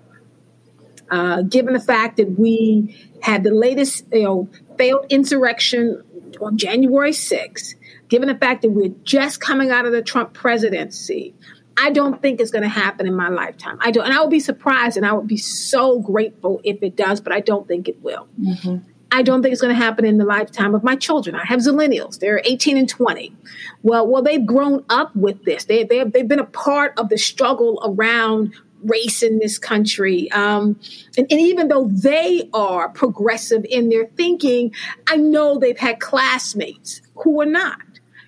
uh, 1.11 1.43
given 1.43 1.75
the 1.75 1.81
fact 1.81 2.17
that 2.17 2.39
we 2.39 2.97
had 3.21 3.43
the 3.45 3.51
latest, 3.51 4.05
you 4.13 4.23
know, 4.23 4.49
failed 4.79 5.07
insurrection 5.11 6.03
on 6.41 6.57
January 6.57 7.11
6th, 7.11 7.75
given 8.09 8.29
the 8.29 8.37
fact 8.37 8.63
that 8.63 8.71
we're 8.71 8.95
just 9.03 9.41
coming 9.41 9.71
out 9.71 9.87
of 9.87 9.93
the 9.93 10.03
Trump 10.03 10.33
presidency, 10.33 11.35
I 11.77 11.91
don't 11.91 12.23
think 12.23 12.41
it's 12.41 12.51
going 12.51 12.63
to 12.63 12.69
happen 12.69 13.07
in 13.07 13.15
my 13.15 13.29
lifetime. 13.29 13.79
I 13.81 13.91
don't, 13.91 14.05
and 14.05 14.15
I 14.15 14.21
would 14.21 14.31
be 14.31 14.41
surprised, 14.41 14.97
and 14.97 15.05
I 15.05 15.13
would 15.13 15.27
be 15.27 15.37
so 15.37 15.99
grateful 16.01 16.61
if 16.63 16.83
it 16.83 16.97
does, 16.97 17.21
but 17.21 17.33
I 17.33 17.41
don't 17.41 17.67
think 17.67 17.89
it 17.89 18.01
will. 18.03 18.29
Mm-hmm. 18.41 18.77
I 19.15 19.23
don't 19.23 19.43
think 19.43 19.53
it's 19.53 19.63
going 19.63 19.75
to 19.75 19.81
happen 19.81 20.05
in 20.05 20.19
the 20.19 20.25
lifetime 20.25 20.75
of 20.75 20.83
my 20.83 20.97
children. 20.97 21.37
I 21.37 21.45
have 21.45 21.61
zillennials; 21.61 22.19
they're 22.19 22.43
18 22.45 22.77
and 22.77 22.89
20. 22.89 23.33
Well, 23.85 24.09
well, 24.09 24.23
they've 24.23 24.45
grown 24.45 24.85
up 24.89 25.15
with 25.15 25.45
this. 25.45 25.67
They 25.67 25.85
they 25.85 26.03
they've 26.03 26.27
been 26.27 26.41
a 26.41 26.45
part 26.45 26.99
of 26.99 27.11
the 27.11 27.17
struggle 27.17 27.81
around 27.85 28.55
race 28.83 29.23
in 29.23 29.39
this 29.39 29.57
country. 29.57 30.31
Um, 30.33 30.79
and, 31.17 31.27
and, 31.31 31.41
even 31.41 31.69
though 31.69 31.89
they 31.89 32.51
are 32.53 32.91
progressive 32.91 33.65
in 33.71 33.89
their 33.89 34.07
thinking, 34.09 34.75
I 35.07 35.17
know 35.17 35.59
they've 35.59 35.79
had 35.79 36.01
classmates 36.01 37.01
who 37.15 37.41
are 37.41 37.47
not 37.47 37.81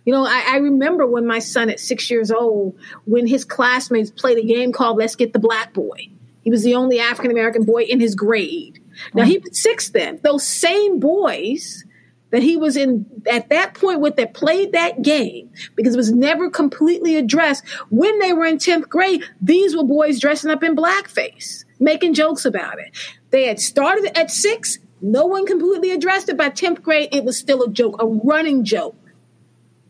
You 0.06 0.14
know, 0.14 0.24
I, 0.24 0.44
I, 0.52 0.56
remember 0.56 1.06
when 1.06 1.26
my 1.26 1.40
son 1.40 1.68
at 1.68 1.80
six 1.80 2.10
years 2.10 2.30
old, 2.30 2.78
when 3.04 3.26
his 3.26 3.44
classmates 3.44 4.10
played 4.10 4.38
a 4.38 4.46
game 4.46 4.72
called 4.72 4.96
Let's 4.96 5.16
Get 5.16 5.32
the 5.32 5.38
Black 5.38 5.74
Boy. 5.74 6.08
He 6.42 6.50
was 6.50 6.62
the 6.62 6.74
only 6.74 7.00
African 7.00 7.32
American 7.32 7.64
boy 7.64 7.82
in 7.82 8.00
his 8.00 8.14
grade. 8.14 8.80
Now 9.14 9.24
he 9.24 9.38
was 9.38 9.60
six 9.60 9.90
then. 9.90 10.20
Those 10.22 10.46
same 10.46 11.00
boys 11.00 11.84
that 12.30 12.42
he 12.42 12.56
was 12.56 12.76
in 12.76 13.06
at 13.30 13.48
that 13.50 13.74
point 13.74 14.00
with 14.00 14.16
that 14.16 14.34
played 14.34 14.72
that 14.72 15.02
game 15.02 15.50
because 15.74 15.94
it 15.94 15.98
was 15.98 16.12
never 16.12 16.50
completely 16.50 17.16
addressed. 17.16 17.66
When 17.90 18.18
they 18.18 18.32
were 18.32 18.46
in 18.46 18.58
10th 18.58 18.88
grade 18.88 19.22
these 19.40 19.76
were 19.76 19.84
boys 19.84 20.20
dressing 20.20 20.50
up 20.50 20.62
in 20.62 20.76
blackface 20.76 21.64
making 21.78 22.14
jokes 22.14 22.44
about 22.44 22.78
it. 22.78 22.96
They 23.30 23.46
had 23.46 23.60
started 23.60 24.16
at 24.16 24.30
six. 24.30 24.78
No 25.02 25.26
one 25.26 25.46
completely 25.46 25.90
addressed 25.90 26.28
it. 26.28 26.36
By 26.36 26.50
10th 26.50 26.82
grade 26.82 27.10
it 27.12 27.24
was 27.24 27.38
still 27.38 27.62
a 27.62 27.70
joke 27.70 27.96
a 28.00 28.06
running 28.06 28.64
joke 28.64 28.96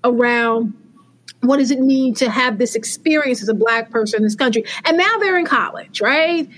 around 0.04 0.74
what 1.40 1.58
does 1.58 1.70
it 1.70 1.80
mean 1.80 2.14
to 2.14 2.30
have 2.30 2.58
this 2.58 2.74
experience 2.74 3.42
as 3.42 3.48
a 3.48 3.54
black 3.54 3.90
person 3.90 4.18
in 4.18 4.24
this 4.24 4.34
country. 4.34 4.64
And 4.84 4.96
now 4.96 5.18
they're 5.18 5.38
in 5.38 5.46
college 5.46 6.00
right 6.00 6.48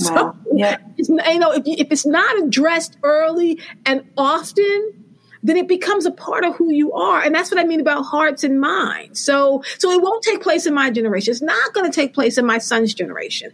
wow. 0.00 0.36
so 0.44 0.54
yeah. 0.54 0.78
you 0.96 1.38
know 1.38 1.52
if, 1.52 1.62
if 1.66 1.90
it's 1.90 2.06
not 2.06 2.38
addressed 2.42 2.96
early 3.02 3.58
and 3.86 4.04
often 4.16 5.00
then 5.42 5.56
it 5.56 5.68
becomes 5.68 6.06
a 6.06 6.10
part 6.10 6.44
of 6.44 6.54
who 6.56 6.70
you 6.70 6.92
are. 6.92 7.22
And 7.22 7.34
that's 7.34 7.50
what 7.50 7.58
I 7.58 7.64
mean 7.64 7.80
about 7.80 8.02
hearts 8.02 8.44
and 8.44 8.60
minds. 8.60 9.24
So, 9.24 9.62
so 9.78 9.90
it 9.90 10.02
won't 10.02 10.22
take 10.22 10.42
place 10.42 10.66
in 10.66 10.74
my 10.74 10.90
generation. 10.90 11.30
It's 11.30 11.40
not 11.40 11.72
going 11.72 11.90
to 11.90 11.94
take 11.94 12.12
place 12.12 12.36
in 12.36 12.44
my 12.44 12.58
son's 12.58 12.92
generation. 12.92 13.50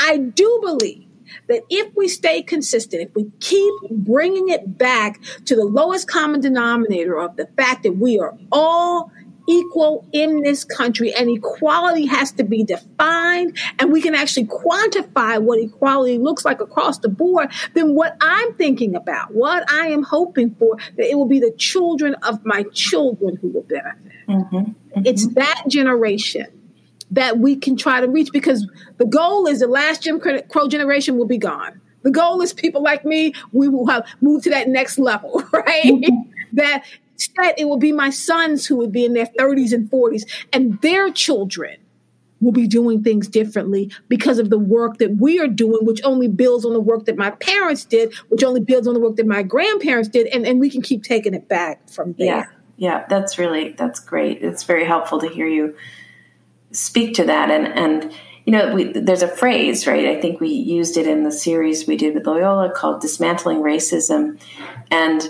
I 0.00 0.16
do 0.16 0.58
believe 0.60 1.08
that 1.48 1.62
if 1.70 1.94
we 1.94 2.08
stay 2.08 2.42
consistent, 2.42 3.02
if 3.02 3.14
we 3.14 3.30
keep 3.40 3.74
bringing 3.90 4.48
it 4.48 4.78
back 4.78 5.20
to 5.44 5.54
the 5.54 5.64
lowest 5.64 6.08
common 6.08 6.40
denominator 6.40 7.18
of 7.18 7.36
the 7.36 7.46
fact 7.56 7.82
that 7.84 7.92
we 7.92 8.18
are 8.18 8.36
all 8.50 9.12
equal 9.48 10.06
in 10.12 10.42
this 10.42 10.62
country 10.62 11.12
and 11.14 11.28
equality 11.30 12.06
has 12.06 12.30
to 12.32 12.44
be 12.44 12.62
defined 12.62 13.56
and 13.78 13.90
we 13.90 14.02
can 14.02 14.14
actually 14.14 14.46
quantify 14.46 15.40
what 15.40 15.58
equality 15.58 16.18
looks 16.18 16.44
like 16.44 16.60
across 16.60 16.98
the 16.98 17.08
board, 17.08 17.50
then 17.74 17.94
what 17.94 18.16
I'm 18.20 18.54
thinking 18.54 18.94
about, 18.94 19.34
what 19.34 19.68
I 19.70 19.88
am 19.88 20.02
hoping 20.02 20.54
for, 20.56 20.76
that 20.96 21.10
it 21.10 21.16
will 21.16 21.26
be 21.26 21.40
the 21.40 21.52
children 21.52 22.14
of 22.22 22.44
my 22.44 22.64
children 22.74 23.36
who 23.36 23.48
will 23.48 23.62
benefit. 23.62 24.12
Mm-hmm. 24.28 24.56
Mm-hmm. 24.56 25.02
It's 25.06 25.26
that 25.34 25.64
generation 25.66 26.46
that 27.10 27.38
we 27.38 27.56
can 27.56 27.76
try 27.76 28.00
to 28.00 28.08
reach 28.08 28.30
because 28.32 28.68
the 28.98 29.06
goal 29.06 29.46
is 29.46 29.60
the 29.60 29.66
last 29.66 30.02
Jim 30.02 30.20
Crow 30.20 30.68
generation 30.68 31.16
will 31.16 31.26
be 31.26 31.38
gone. 31.38 31.80
The 32.02 32.10
goal 32.10 32.42
is 32.42 32.52
people 32.52 32.82
like 32.82 33.04
me, 33.04 33.32
we 33.52 33.68
will 33.68 33.86
have 33.86 34.06
moved 34.20 34.44
to 34.44 34.50
that 34.50 34.68
next 34.68 34.98
level, 34.98 35.42
right? 35.52 35.84
Mm-hmm. 35.84 36.30
that 36.52 36.84
Instead, 37.18 37.54
it 37.58 37.64
will 37.64 37.78
be 37.78 37.90
my 37.90 38.10
sons 38.10 38.64
who 38.64 38.76
would 38.76 38.92
be 38.92 39.04
in 39.04 39.12
their 39.12 39.26
30s 39.26 39.72
and 39.72 39.90
40s, 39.90 40.22
and 40.52 40.80
their 40.82 41.10
children 41.10 41.76
will 42.40 42.52
be 42.52 42.68
doing 42.68 43.02
things 43.02 43.26
differently 43.26 43.90
because 44.06 44.38
of 44.38 44.50
the 44.50 44.58
work 44.58 44.98
that 44.98 45.16
we 45.16 45.40
are 45.40 45.48
doing, 45.48 45.84
which 45.84 46.00
only 46.04 46.28
builds 46.28 46.64
on 46.64 46.72
the 46.72 46.80
work 46.80 47.06
that 47.06 47.16
my 47.16 47.30
parents 47.30 47.84
did, 47.84 48.14
which 48.28 48.44
only 48.44 48.60
builds 48.60 48.86
on 48.86 48.94
the 48.94 49.00
work 49.00 49.16
that 49.16 49.26
my 49.26 49.42
grandparents 49.42 50.08
did, 50.08 50.28
and, 50.28 50.46
and 50.46 50.60
we 50.60 50.70
can 50.70 50.80
keep 50.80 51.02
taking 51.02 51.34
it 51.34 51.48
back 51.48 51.88
from 51.88 52.12
there. 52.12 52.26
Yeah, 52.26 52.44
yeah, 52.76 53.06
that's 53.08 53.36
really 53.36 53.72
that's 53.72 53.98
great. 53.98 54.40
It's 54.40 54.62
very 54.62 54.84
helpful 54.84 55.18
to 55.20 55.28
hear 55.28 55.48
you 55.48 55.74
speak 56.70 57.14
to 57.14 57.24
that, 57.24 57.50
and 57.50 57.66
and 57.66 58.12
you 58.44 58.52
know, 58.52 58.72
we, 58.72 58.92
there's 58.92 59.22
a 59.22 59.28
phrase, 59.28 59.86
right? 59.86 60.06
I 60.06 60.20
think 60.20 60.40
we 60.40 60.48
used 60.48 60.96
it 60.96 61.06
in 61.06 61.22
the 61.22 61.32
series 61.32 61.86
we 61.86 61.98
did 61.98 62.14
with 62.14 62.26
Loyola 62.26 62.70
called 62.70 63.02
dismantling 63.02 63.58
racism, 63.58 64.40
and 64.90 65.28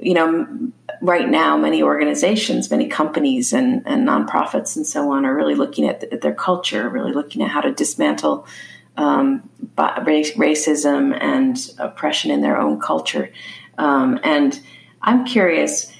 you 0.00 0.14
know 0.14 0.72
right 1.00 1.28
now, 1.28 1.56
many 1.56 1.82
organizations, 1.82 2.70
many 2.70 2.88
companies, 2.88 3.52
and, 3.52 3.82
and 3.86 4.06
nonprofits 4.06 4.76
and 4.76 4.86
so 4.86 5.10
on 5.12 5.24
are 5.24 5.34
really 5.34 5.54
looking 5.54 5.86
at, 5.88 6.04
at 6.04 6.20
their 6.20 6.34
culture, 6.34 6.88
really 6.88 7.12
looking 7.12 7.42
at 7.42 7.50
how 7.50 7.60
to 7.60 7.72
dismantle 7.72 8.46
um, 8.96 9.48
racism 9.76 11.16
and 11.20 11.70
oppression 11.78 12.30
in 12.30 12.40
their 12.40 12.58
own 12.58 12.80
culture. 12.80 13.30
Um, 13.78 14.18
and 14.22 14.58
I'm 15.02 15.24
curious 15.24 15.92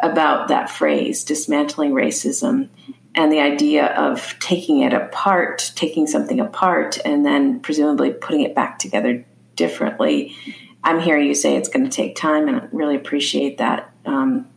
about 0.00 0.48
that 0.48 0.70
phrase, 0.70 1.24
dismantling 1.24 1.92
racism, 1.92 2.68
and 3.14 3.32
the 3.32 3.40
idea 3.40 3.86
of 3.94 4.36
taking 4.40 4.80
it 4.80 4.92
apart, 4.92 5.72
taking 5.76 6.06
something 6.06 6.40
apart, 6.40 6.98
and 7.04 7.24
then 7.24 7.60
presumably 7.60 8.12
putting 8.12 8.42
it 8.42 8.54
back 8.54 8.78
together 8.78 9.24
differently. 9.56 10.34
I'm 10.82 11.00
hearing 11.00 11.26
you 11.26 11.34
say 11.34 11.56
it's 11.56 11.68
going 11.68 11.84
to 11.84 11.90
take 11.90 12.16
time, 12.16 12.48
and 12.48 12.60
I 12.60 12.68
really 12.72 12.96
appreciate 12.96 13.58
that 13.58 13.93
um, 14.06 14.48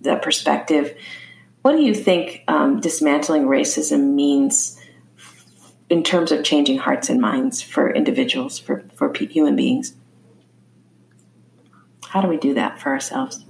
that 0.00 0.22
perspective. 0.22 0.96
What 1.62 1.72
do 1.72 1.82
you 1.82 1.94
think 1.94 2.44
um, 2.48 2.80
dismantling 2.80 3.44
racism 3.44 4.14
means 4.14 4.78
in 5.90 6.02
terms 6.02 6.32
of 6.32 6.44
changing 6.44 6.78
hearts 6.78 7.08
and 7.08 7.20
minds 7.20 7.62
for 7.62 7.90
individuals, 7.90 8.58
for, 8.58 8.84
for 8.94 9.12
human 9.14 9.56
beings? 9.56 9.94
How 12.08 12.20
do 12.20 12.28
we 12.28 12.36
do 12.36 12.54
that 12.54 12.80
for 12.80 12.90
ourselves? 12.90 13.44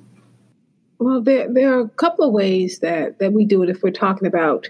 Well, 0.99 1.21
there, 1.21 1.53
there 1.53 1.75
are 1.75 1.81
a 1.81 1.89
couple 1.89 2.27
of 2.27 2.33
ways 2.33 2.81
that, 2.81 3.19
that 3.21 3.33
we 3.33 3.45
do 3.45 3.63
it 3.63 3.71
if 3.71 3.83
we're 3.83 3.91
talking 3.91 4.27
about 4.27 4.69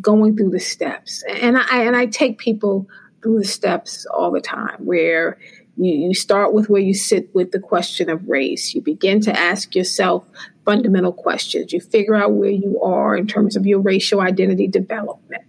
going 0.00 0.36
through 0.36 0.50
the 0.50 0.60
steps. 0.60 1.24
And 1.28 1.56
I, 1.58 1.82
and 1.82 1.96
I 1.96 2.06
take 2.06 2.38
people 2.38 2.88
through 3.22 3.38
the 3.38 3.44
steps 3.44 4.06
all 4.06 4.30
the 4.30 4.40
time 4.40 4.76
where 4.84 5.38
you, 5.76 6.08
you 6.08 6.14
start 6.14 6.52
with 6.52 6.68
where 6.68 6.80
you 6.80 6.94
sit 6.94 7.34
with 7.34 7.52
the 7.52 7.58
question 7.58 8.08
of 8.10 8.28
race. 8.28 8.74
You 8.74 8.80
begin 8.80 9.20
to 9.22 9.38
ask 9.38 9.74
yourself 9.74 10.24
fundamental 10.64 11.12
questions. 11.12 11.72
You 11.72 11.80
figure 11.80 12.14
out 12.14 12.32
where 12.32 12.50
you 12.50 12.80
are 12.82 13.16
in 13.16 13.26
terms 13.26 13.56
of 13.56 13.66
your 13.66 13.80
racial 13.80 14.20
identity 14.20 14.68
development. 14.68 15.42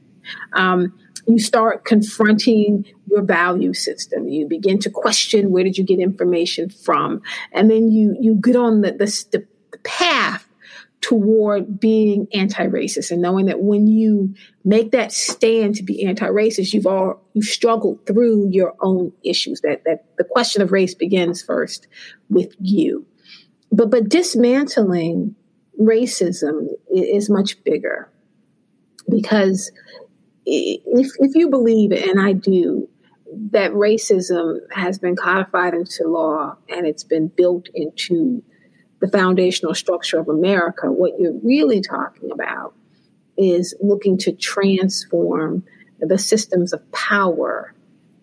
Um, 0.53 0.97
you 1.27 1.39
start 1.39 1.85
confronting 1.85 2.85
your 3.09 3.23
value 3.23 3.73
system. 3.73 4.27
You 4.27 4.47
begin 4.47 4.79
to 4.79 4.89
question 4.89 5.51
where 5.51 5.63
did 5.63 5.77
you 5.77 5.83
get 5.83 5.99
information 5.99 6.69
from, 6.69 7.21
and 7.51 7.69
then 7.69 7.91
you 7.91 8.15
you 8.19 8.35
get 8.35 8.55
on 8.55 8.81
the 8.81 8.91
the, 8.91 9.45
the 9.71 9.77
path 9.79 10.47
toward 11.05 11.79
being 11.79 12.27
anti-racist 12.33 13.11
and 13.11 13.21
knowing 13.21 13.45
that 13.45 13.61
when 13.61 13.85
you 13.85 14.33
make 14.63 14.89
that 14.89 15.11
stand 15.11 15.75
to 15.75 15.83
be 15.83 16.03
anti-racist 16.03 16.73
you've 16.73 16.87
all 16.87 17.21
you've 17.33 17.45
struggled 17.45 18.03
through 18.07 18.49
your 18.49 18.73
own 18.81 19.11
issues 19.23 19.61
that 19.61 19.83
that 19.85 20.03
the 20.17 20.23
question 20.23 20.63
of 20.63 20.71
race 20.71 20.95
begins 20.95 21.43
first 21.43 21.87
with 22.29 22.55
you. 22.59 23.05
But 23.71 23.91
but 23.91 24.09
dismantling 24.09 25.35
racism 25.79 26.69
is 26.89 27.29
much 27.29 27.63
bigger 27.63 28.09
because 29.07 29.71
if 30.47 31.11
if 31.19 31.35
you 31.35 31.51
believe 31.51 31.91
and 31.91 32.19
I 32.19 32.33
do 32.33 32.89
that 33.51 33.73
racism 33.73 34.57
has 34.71 34.97
been 34.97 35.15
codified 35.15 35.75
into 35.75 36.07
law 36.07 36.55
and 36.67 36.87
it's 36.87 37.03
been 37.03 37.27
built 37.27 37.67
into 37.75 38.41
the 38.99 39.07
foundational 39.07 39.73
structure 39.73 40.19
of 40.19 40.29
America, 40.29 40.91
what 40.91 41.19
you're 41.19 41.37
really 41.43 41.81
talking 41.81 42.31
about 42.31 42.73
is 43.37 43.75
looking 43.81 44.17
to 44.17 44.31
transform 44.31 45.63
the 45.99 46.17
systems 46.17 46.73
of 46.73 46.91
power 46.91 47.73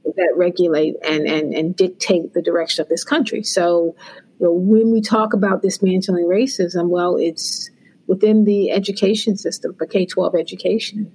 that 0.05 0.33
regulate 0.37 0.97
and, 1.07 1.27
and, 1.27 1.55
and 1.55 1.77
dictate 1.77 2.35
the 2.35 2.43
direction 2.43 2.83
of 2.83 2.89
this 2.89 3.05
country. 3.05 3.43
So, 3.43 3.95
you 4.41 4.47
know, 4.47 4.53
when 4.53 4.91
we 4.91 5.01
talk 5.01 5.33
about 5.33 5.63
dismantling 5.63 6.25
racism, 6.25 6.89
well, 6.89 7.17
it's 7.17 7.71
within 8.07 8.45
the 8.45 8.71
education 8.71 9.37
system 9.37 9.75
for 9.75 9.87
K 9.87 10.07
12 10.07 10.35
education. 10.35 11.13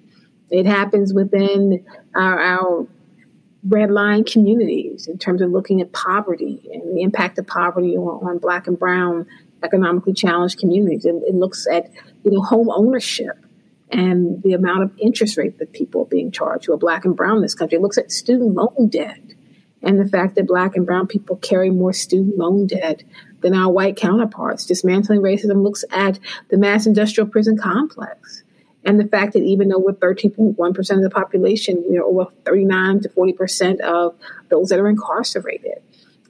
It 0.50 0.65
happens 0.65 1.13
within 1.13 1.86
our, 2.15 2.39
our 2.39 2.88
red 3.67 3.91
line 3.91 4.24
communities 4.24 5.08
in 5.08 5.17
terms 5.17 5.41
of 5.41 5.52
looking 5.52 5.82
at 5.82 5.91
poverty 5.91 6.70
and 6.72 6.96
the 6.96 7.02
impact 7.02 7.38
of 7.38 7.48
poverty 7.48 7.98
on, 7.98 8.28
on 8.28 8.38
Black 8.38 8.67
and 8.67 8.80
Brown 8.80 9.28
economically 9.63 10.13
challenged 10.13 10.60
communities. 10.60 11.06
and 11.06 11.24
it 11.24 11.36
looks 11.36 11.67
at 11.72 11.89
you 12.24 12.32
know 12.32 12.41
home 12.41 12.70
ownership 12.70 13.38
and 13.89 14.41
the 14.43 14.54
amount 14.54 14.84
of 14.84 14.91
interest 15.00 15.38
rate 15.38 15.58
that 15.60 15.72
people 15.72 16.02
are 16.02 16.06
being 16.06 16.32
charged 16.32 16.65
who 16.65 16.74
are 16.74 16.78
black 16.78 17.06
and 17.06 17.15
brown 17.15 17.38
in 17.38 17.41
this 17.41 17.56
country. 17.56 17.78
It 17.78 17.82
looks 17.82 17.98
at 17.98 18.12
student 18.12 18.54
loan 18.54 18.89
debt 18.89 19.22
and 19.82 20.00
the 20.00 20.08
fact 20.08 20.36
that 20.36 20.48
black 20.48 20.76
and 20.76 20.86
brown 20.86 21.08
people 21.08 21.38
carry 21.38 21.70
more 21.70 21.93
student 21.93 22.38
loan 22.38 22.67
debt 22.67 23.04
than 23.41 23.54
our 23.54 23.72
white 23.72 23.96
counterparts. 23.96 24.65
Dismantling 24.65 25.22
racism 25.22 25.63
looks 25.63 25.86
at 25.91 26.20
the 26.50 26.58
mass 26.58 26.86
industrial 26.86 27.30
prison 27.30 27.58
complex 27.58 28.43
and 28.84 29.00
the 29.00 29.08
fact 29.08 29.34
that 29.34 29.43
even 29.43 29.70
though 29.70 29.80
we're 29.80 29.93
13.1% 29.93 30.96
of 30.96 31.02
the 31.02 31.10
population, 31.10 31.84
we're 31.86 32.04
over 32.04 32.28
39 32.46 33.02
to 33.02 33.10
40% 33.10 33.80
of 33.82 34.15
those 34.50 34.70
that 34.70 34.80
are 34.80 34.88
incarcerated. 34.88 35.82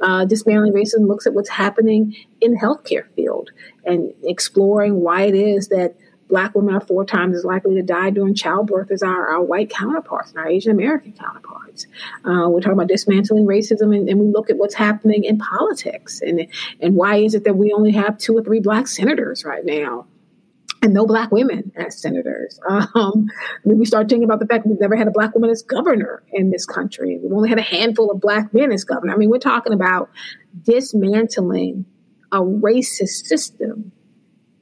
Uh, 0.01 0.25
dismantling 0.25 0.73
racism 0.73 1.07
looks 1.07 1.25
at 1.25 1.33
what's 1.33 1.49
happening 1.49 2.15
in 2.41 2.53
the 2.53 2.59
healthcare 2.59 3.07
field 3.15 3.51
and 3.85 4.13
exploring 4.23 5.01
why 5.01 5.23
it 5.23 5.35
is 5.35 5.69
that 5.69 5.95
black 6.27 6.53
women 6.55 6.75
are 6.75 6.81
four 6.81 7.05
times 7.05 7.37
as 7.37 7.45
likely 7.45 7.75
to 7.75 7.81
die 7.81 8.09
during 8.09 8.35
childbirth 8.35 8.91
as 8.91 9.01
our, 9.01 9.27
our 9.29 9.41
white 9.41 9.69
counterparts 9.69 10.31
and 10.31 10.39
our 10.39 10.47
Asian 10.47 10.71
American 10.71 11.13
counterparts. 11.13 11.87
Uh, 12.25 12.47
we're 12.49 12.59
talking 12.59 12.73
about 12.73 12.87
dismantling 12.87 13.45
racism 13.45 13.95
and, 13.95 14.09
and, 14.09 14.19
we 14.19 14.27
look 14.27 14.49
at 14.49 14.57
what's 14.57 14.75
happening 14.75 15.23
in 15.23 15.37
politics 15.37 16.21
and, 16.21 16.47
and 16.81 16.95
why 16.95 17.17
is 17.17 17.33
it 17.33 17.43
that 17.43 17.55
we 17.55 17.71
only 17.71 17.91
have 17.91 18.17
two 18.17 18.37
or 18.37 18.43
three 18.43 18.59
black 18.59 18.87
senators 18.87 19.45
right 19.45 19.65
now. 19.65 20.05
And 20.81 20.93
no 20.93 21.05
black 21.05 21.31
women 21.31 21.71
as 21.75 21.99
senators. 22.01 22.59
Um, 22.67 23.29
we 23.63 23.85
start 23.85 24.09
thinking 24.09 24.23
about 24.23 24.39
the 24.39 24.45
fact 24.45 24.65
we've 24.65 24.79
never 24.79 24.95
had 24.95 25.07
a 25.07 25.11
black 25.11 25.33
woman 25.33 25.49
as 25.49 25.61
governor 25.61 26.23
in 26.31 26.51
this 26.51 26.65
country. 26.65 27.17
We've 27.21 27.31
only 27.33 27.49
had 27.49 27.59
a 27.59 27.63
handful 27.63 28.11
of 28.11 28.21
black 28.21 28.53
men 28.53 28.71
as 28.71 28.83
governor. 28.83 29.13
I 29.13 29.17
mean, 29.17 29.29
we're 29.29 29.39
talking 29.39 29.73
about 29.73 30.09
dismantling 30.63 31.85
a 32.31 32.39
racist 32.41 33.25
system. 33.25 33.91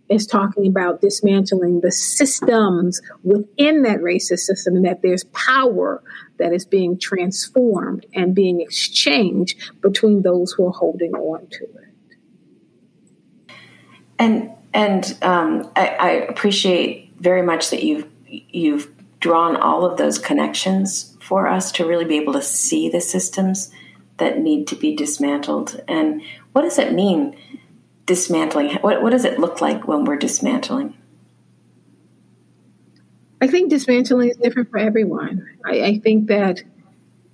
Is 0.08 0.28
talking 0.28 0.68
about 0.68 1.02
dismantling 1.02 1.82
the 1.82 1.92
systems 1.92 3.02
within 3.24 3.82
that 3.82 4.02
racist 4.02 4.42
system 4.42 4.76
and 4.76 4.86
that 4.86 5.02
there's 5.02 5.24
power 5.24 6.04
that 6.38 6.54
is 6.54 6.64
being 6.64 7.00
transformed 7.00 8.06
and 8.14 8.36
being 8.36 8.62
exchanged 8.62 9.58
between 9.82 10.22
those 10.22 10.52
who 10.52 10.68
are 10.68 10.72
holding 10.72 11.16
on 11.16 11.48
to 11.48 11.64
it. 11.64 13.56
And 14.20 14.52
and 14.76 15.18
um, 15.22 15.72
I, 15.76 15.88
I, 15.88 16.10
appreciate 16.10 17.14
very 17.18 17.42
much 17.42 17.70
that 17.70 17.84
you've 17.84 18.08
you've 18.28 18.92
drawn 19.22 19.56
all 19.56 19.86
of 19.86 19.98
those 19.98 20.20
connections 20.20 21.16
for 21.22 21.48
us 21.48 21.72
to 21.72 21.86
really 21.86 22.04
be 22.04 22.18
able 22.18 22.34
to 22.34 22.42
see 22.42 22.90
the 22.90 23.00
systems 23.00 23.72
that 24.18 24.38
need 24.38 24.68
to 24.68 24.76
be 24.76 24.94
dismantled. 24.94 25.82
And 25.88 26.22
what 26.52 26.64
does 26.64 26.78
it 26.78 26.94
mean, 26.94 27.38
dismantling? 28.06 28.76
What, 28.82 29.02
what 29.02 29.12
does 29.12 29.24
it 29.24 29.40
look 29.40 29.62
like 29.62 29.88
when 29.88 30.04
we're 30.04 30.18
dismantling? 30.18 30.94
I 33.42 33.48
think 33.48 33.70
dismantling 33.70 34.30
is 34.30 34.38
different 34.38 34.70
for 34.70 34.78
everyone. 34.78 35.48
I, 35.66 35.82
I 35.82 36.00
think 36.00 36.28
that 36.28 36.64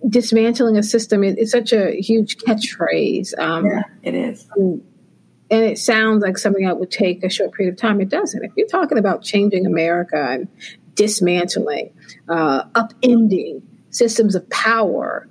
dismantling 0.08 0.77
a 0.77 0.84
system 0.84 1.23
is, 1.23 1.36
is, 1.38 1.51
such 1.51 1.73
a 1.73 1.99
huge 1.99 2.38
catchphrase. 2.38 3.38
Um, 3.38 3.65
yeah, 3.65 3.84
it 4.04 4.13
is 4.13 4.47
and 5.52 5.66
it 5.66 5.78
sounds 5.78 6.24
like 6.24 6.38
something 6.38 6.66
that 6.66 6.80
would 6.80 6.90
take 6.90 7.24
a 7.24 7.30
short 7.30 7.52
period 7.54 7.74
of 7.74 7.80
time. 7.80 8.00
It 8.00 8.10
doesn't. 8.10 8.44
If 8.44 8.54
you're 8.56 8.68
talking 8.68 8.98
about 8.98 9.22
changing 9.22 9.66
America 9.66 10.16
and 10.18 10.48
dismantling, 10.96 11.94
uh, 12.30 12.64
upending 12.70 13.62
systems 13.90 14.34
of 14.34 14.50
power, 14.50 15.28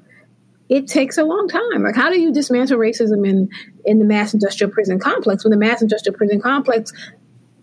it 0.69 0.87
takes 0.87 1.17
a 1.17 1.25
long 1.25 1.49
time. 1.49 1.83
Like, 1.83 1.97
how 1.97 2.11
do 2.11 2.21
you 2.21 2.33
dismantle 2.33 2.79
racism 2.79 3.27
in 3.27 3.49
in 3.87 3.99
the 3.99 4.05
mass 4.05 4.35
industrial 4.35 4.71
prison 4.71 5.01
complex 5.01 5.43
when 5.43 5.53
the 5.53 5.57
mass 5.57 5.81
industrial 5.81 6.17
prison 6.17 6.41
complex 6.41 6.93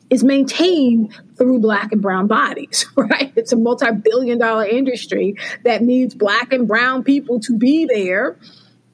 is 0.10 0.24
maintained 0.24 1.13
through 1.38 1.60
black 1.60 1.91
and 1.91 2.02
brown 2.02 2.26
bodies, 2.28 2.88
right? 2.96 3.32
It's 3.36 3.54
a 3.54 3.58
multi-billion 3.58 4.39
dollar 4.39 4.65
industry 4.65 5.36
that 5.63 5.84
needs 5.84 6.15
black 6.15 6.52
and 6.52 6.67
brown 6.67 7.04
people 7.04 7.39
to 7.41 7.56
be 7.56 7.86
there 7.86 8.39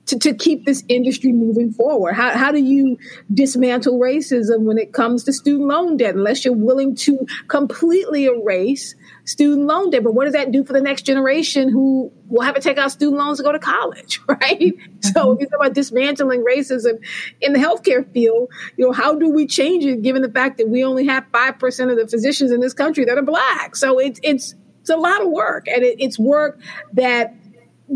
to, 0.08 0.20
to 0.20 0.34
keep 0.34 0.66
this 0.66 0.84
industry 0.90 1.32
moving 1.32 1.72
forward? 1.72 2.14
How, 2.14 2.32
how 2.32 2.52
do 2.52 2.60
you 2.60 2.98
dismantle 3.34 4.00
racism 4.00 4.62
when 4.62 4.78
it 4.78 4.94
comes 4.94 5.24
to 5.26 5.34
student 5.34 5.70
loan 5.70 5.98
debt 5.98 6.16
unless 6.16 6.44
you're 6.44 6.54
willing 6.54 6.96
to 6.98 7.26
completely 7.48 8.26
erase 8.26 8.96
student 9.26 9.68
loan 9.68 9.90
debt? 9.90 10.04
But 10.04 10.14
what 10.14 10.26
does 10.26 10.34
that 10.34 10.52
do 10.52 10.64
for 10.64 10.74
the 10.74 10.82
next 10.82 11.04
generation 11.04 11.70
who 11.70 12.12
will 12.28 12.42
have 12.42 12.56
to 12.56 12.62
take 12.62 12.78
out 12.78 12.92
student 12.92 13.18
loans 13.18 13.38
to 13.38 13.44
go 13.44 13.52
to 13.52 13.60
college, 13.60 14.20
right? 14.28 14.60
Mm-hmm. 14.60 15.00
So 15.02 15.34
if 15.34 15.40
you 15.40 15.48
talk 15.48 15.60
about 15.60 15.74
dismantling 15.74 16.44
racism 16.44 17.04
in 17.40 17.54
the 17.54 17.60
healthcare 17.60 18.06
field, 18.12 18.50
you 18.78 18.86
know, 18.86 18.92
how 18.92 19.16
do 19.16 19.30
we 19.30 19.48
change 19.48 19.86
it 19.86 20.02
given 20.02 20.22
the 20.22 20.32
fact 20.32 20.58
that 20.58 20.68
we 20.68 20.84
only 20.84 21.06
have 21.06 21.26
5% 21.32 21.92
of 21.92 21.98
the 21.98 22.08
physicians 22.08 22.52
in 22.52 22.60
this 22.60 22.74
country 22.74 23.06
that 23.06 23.18
are 23.18 23.24
black? 23.24 23.76
So 23.76 24.00
it's, 24.00 24.20
it's, 24.24 24.56
it's 24.82 24.90
a 24.90 24.98
lot 24.98 25.22
of 25.22 25.30
work 25.30 25.68
and 25.70 25.82
it, 25.84 25.96
it's 26.00 26.20
work 26.20 26.60
that 26.94 27.36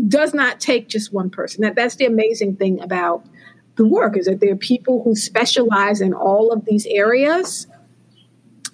does 0.06 0.34
not 0.34 0.60
take 0.60 0.88
just 0.88 1.12
one 1.12 1.30
person. 1.30 1.62
That 1.62 1.74
that's 1.74 1.96
the 1.96 2.06
amazing 2.06 2.56
thing 2.56 2.80
about 2.80 3.26
the 3.76 3.86
work 3.86 4.16
is 4.16 4.26
that 4.26 4.40
there 4.40 4.52
are 4.52 4.56
people 4.56 5.02
who 5.02 5.14
specialize 5.14 6.00
in 6.00 6.12
all 6.12 6.52
of 6.52 6.64
these 6.64 6.86
areas 6.86 7.66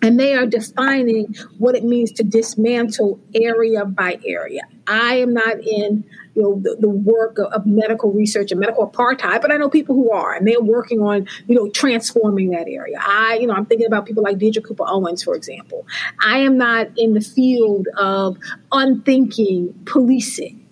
and 0.05 0.21
they 0.21 0.35
are 0.35 0.45
defining 0.45 1.35
what 1.59 1.75
it 1.75 1.83
means 1.83 2.13
to 2.13 2.23
dismantle 2.23 3.19
area 3.35 3.87
by 3.87 4.19
area. 4.27 4.61
I 4.87 5.17
am 5.17 5.33
not 5.33 5.59
in 5.61 6.05
you 6.35 6.43
know 6.43 6.61
the, 6.61 6.77
the 6.81 6.89
work 6.89 7.39
of, 7.39 7.47
of, 7.53 7.65
medical 7.65 8.13
research 8.13 8.51
and 8.51 8.61
medical 8.61 8.87
apartheid, 8.87 9.41
but 9.41 9.53
I 9.53 9.57
know 9.57 9.71
people 9.71 9.95
who 9.95 10.11
are, 10.11 10.35
and 10.35 10.47
they're 10.47 10.61
working 10.61 11.01
on 11.01 11.27
you 11.47 11.55
know 11.55 11.71
transforming 11.71 12.51
that 12.51 12.67
area. 12.69 12.99
I 13.01 13.39
you 13.41 13.47
know 13.47 13.55
I'm 13.55 13.67
thinking 13.67 13.87
about 13.87 14.05
people 14.05 14.23
like 14.23 14.39
Deirdre 14.39 14.63
Cooper 14.63 14.85
Owens, 14.87 15.23
for 15.23 15.35
example. 15.35 15.87
I 16.23 16.39
am 16.39 16.59
not 16.59 16.89
in 16.97 17.15
the 17.15 17.21
field 17.21 17.89
of 17.97 18.37
unthinking 18.73 19.73
policing. 19.87 20.64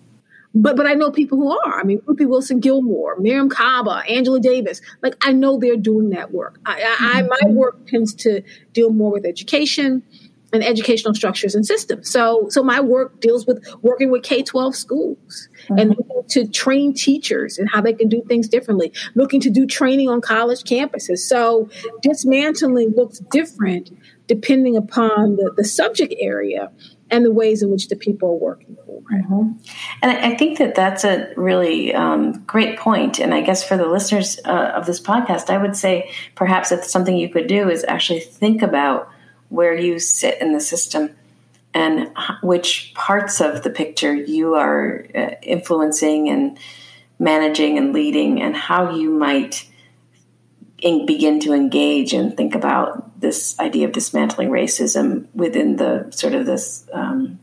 But 0.55 0.75
but 0.77 0.85
I 0.85 0.93
know 0.93 1.11
people 1.11 1.37
who 1.37 1.51
are. 1.51 1.79
I 1.79 1.83
mean, 1.83 2.01
Ruthie 2.05 2.25
Wilson 2.25 2.59
Gilmore, 2.59 3.17
Mariame 3.17 3.49
Kaba, 3.49 4.03
Angela 4.09 4.39
Davis. 4.39 4.81
Like 5.01 5.15
I 5.21 5.31
know 5.33 5.57
they're 5.57 5.77
doing 5.77 6.11
that 6.11 6.31
work. 6.31 6.59
I, 6.65 6.81
I, 6.81 7.19
I 7.19 7.21
my 7.23 7.37
mm-hmm. 7.43 7.55
work 7.55 7.87
tends 7.87 8.13
to 8.15 8.43
deal 8.71 8.91
more 8.91 9.11
with 9.11 9.25
education 9.25 10.03
and 10.51 10.63
educational 10.63 11.15
structures 11.15 11.55
and 11.55 11.65
systems. 11.65 12.09
So 12.09 12.47
so 12.49 12.63
my 12.63 12.79
work 12.79 13.19
deals 13.19 13.47
with 13.47 13.67
working 13.81 14.11
with 14.11 14.21
K 14.21 14.43
twelve 14.43 14.75
schools 14.75 15.49
mm-hmm. 15.63 15.79
and 15.79 15.95
to 16.29 16.47
train 16.47 16.93
teachers 16.93 17.57
and 17.57 17.67
how 17.71 17.81
they 17.81 17.93
can 17.93 18.07
do 18.07 18.21
things 18.27 18.47
differently. 18.47 18.93
Looking 19.15 19.41
to 19.41 19.49
do 19.49 19.65
training 19.65 20.09
on 20.09 20.21
college 20.21 20.63
campuses. 20.63 21.17
So 21.19 21.69
dismantling 22.03 22.93
looks 22.95 23.19
different 23.31 23.89
depending 24.27 24.77
upon 24.77 25.35
the, 25.35 25.51
the 25.57 25.65
subject 25.65 26.13
area 26.19 26.71
and 27.13 27.23
the 27.23 27.31
ways 27.31 27.61
in 27.61 27.69
which 27.69 27.89
the 27.89 27.95
people 27.95 28.29
are 28.29 28.45
working 28.49 28.75
for 28.85 28.93
Mm-hmm. 29.11 29.51
And 30.01 30.11
I 30.11 30.35
think 30.35 30.57
that 30.59 30.75
that's 30.75 31.03
a 31.03 31.33
really 31.35 31.93
um, 31.93 32.43
great 32.45 32.79
point. 32.79 33.19
And 33.19 33.33
I 33.33 33.41
guess 33.41 33.63
for 33.63 33.77
the 33.77 33.85
listeners 33.85 34.39
uh, 34.45 34.71
of 34.75 34.85
this 34.85 34.99
podcast, 34.99 35.49
I 35.49 35.57
would 35.57 35.75
say 35.75 36.11
perhaps 36.35 36.71
it's 36.71 36.91
something 36.91 37.15
you 37.15 37.29
could 37.29 37.47
do 37.47 37.69
is 37.69 37.85
actually 37.87 38.21
think 38.21 38.61
about 38.61 39.09
where 39.49 39.75
you 39.75 39.99
sit 39.99 40.41
in 40.41 40.53
the 40.53 40.59
system 40.59 41.15
and 41.73 42.11
which 42.41 42.93
parts 42.95 43.41
of 43.41 43.63
the 43.63 43.69
picture 43.69 44.13
you 44.13 44.55
are 44.55 45.05
uh, 45.13 45.31
influencing 45.41 46.29
and 46.29 46.57
managing 47.19 47.77
and 47.77 47.93
leading, 47.93 48.41
and 48.41 48.55
how 48.55 48.95
you 48.95 49.09
might 49.09 49.67
in, 50.79 51.05
begin 51.05 51.39
to 51.39 51.53
engage 51.53 52.13
and 52.13 52.35
think 52.35 52.53
about 52.53 53.12
this 53.23 53.59
idea 53.59 53.87
of 53.87 53.93
dismantling 53.93 54.49
racism 54.49 55.25
within 55.33 55.77
the 55.77 56.11
sort 56.11 56.35
of 56.35 56.45
this 56.45 56.87
um, 56.93 57.39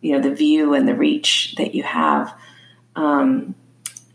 you 0.00 0.12
know 0.12 0.20
the 0.20 0.34
view 0.34 0.74
and 0.74 0.86
the 0.86 0.94
reach 0.94 1.54
that 1.56 1.74
you 1.74 1.82
have. 1.82 2.32
Um, 2.94 3.56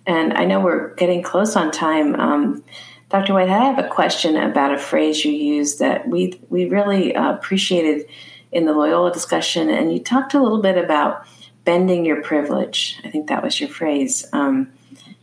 and 0.06 0.34
i 0.34 0.46
know 0.46 0.62
we're 0.62 0.94
getting 0.96 1.22
close 1.22 1.58
on 1.58 1.72
time. 1.72 2.16
Um, 2.16 2.64
dr 3.10 3.34
whitehead 3.34 3.62
i 3.62 3.66
have 3.66 3.84
a 3.84 3.90
question 3.90 4.38
about 4.38 4.74
a 4.74 4.78
phrase 4.78 5.26
you 5.26 5.34
used 5.34 5.80
that 5.80 6.08
we 6.08 6.40
we 6.50 6.66
really 6.66 7.14
uh, 7.16 7.34
appreciated 7.34 8.08
in 8.52 8.66
the 8.66 8.74
loyola 8.74 9.12
discussion. 9.12 9.70
And 9.70 9.92
you 9.92 10.00
talked 10.00 10.34
a 10.34 10.42
little 10.42 10.62
bit 10.62 10.78
about 10.78 11.26
bending 11.66 12.06
your 12.06 12.22
privilege. 12.22 13.00
I 13.04 13.10
think 13.10 13.28
that 13.28 13.44
was 13.44 13.60
your 13.60 13.70
phrase. 13.70 14.26
Um, 14.34 14.72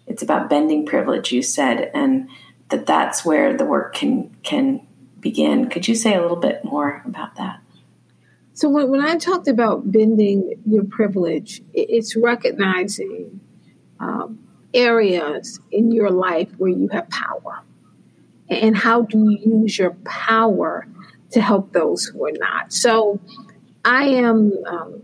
it's 0.06 0.22
about 0.22 0.48
bending 0.48 0.86
privilege 0.86 1.32
you 1.32 1.42
said 1.42 1.90
and 1.94 2.28
that 2.68 2.86
that's 2.86 3.24
where 3.24 3.56
the 3.56 3.64
work 3.64 3.94
can 3.94 4.36
can 4.42 4.86
begin 5.28 5.68
could 5.68 5.86
you 5.88 5.94
say 5.94 6.14
a 6.14 6.20
little 6.20 6.42
bit 6.48 6.64
more 6.64 7.02
about 7.06 7.34
that 7.36 7.60
so 8.56 8.70
when, 8.70 8.88
when 8.88 9.02
I 9.02 9.18
talked 9.18 9.48
about 9.48 9.92
bending 9.92 10.54
your 10.64 10.84
privilege, 10.84 11.60
it's 11.74 12.16
recognizing 12.16 13.38
um, 14.00 14.38
areas 14.72 15.60
in 15.70 15.92
your 15.92 16.08
life 16.08 16.50
where 16.56 16.70
you 16.70 16.88
have 16.88 17.06
power, 17.10 17.60
and 18.48 18.74
how 18.74 19.02
do 19.02 19.18
you 19.18 19.60
use 19.60 19.78
your 19.78 19.90
power 20.06 20.86
to 21.32 21.40
help 21.42 21.74
those 21.74 22.06
who 22.06 22.24
are 22.24 22.32
not. 22.32 22.72
So 22.72 23.20
I 23.84 24.04
am 24.04 24.52
um, 24.66 25.02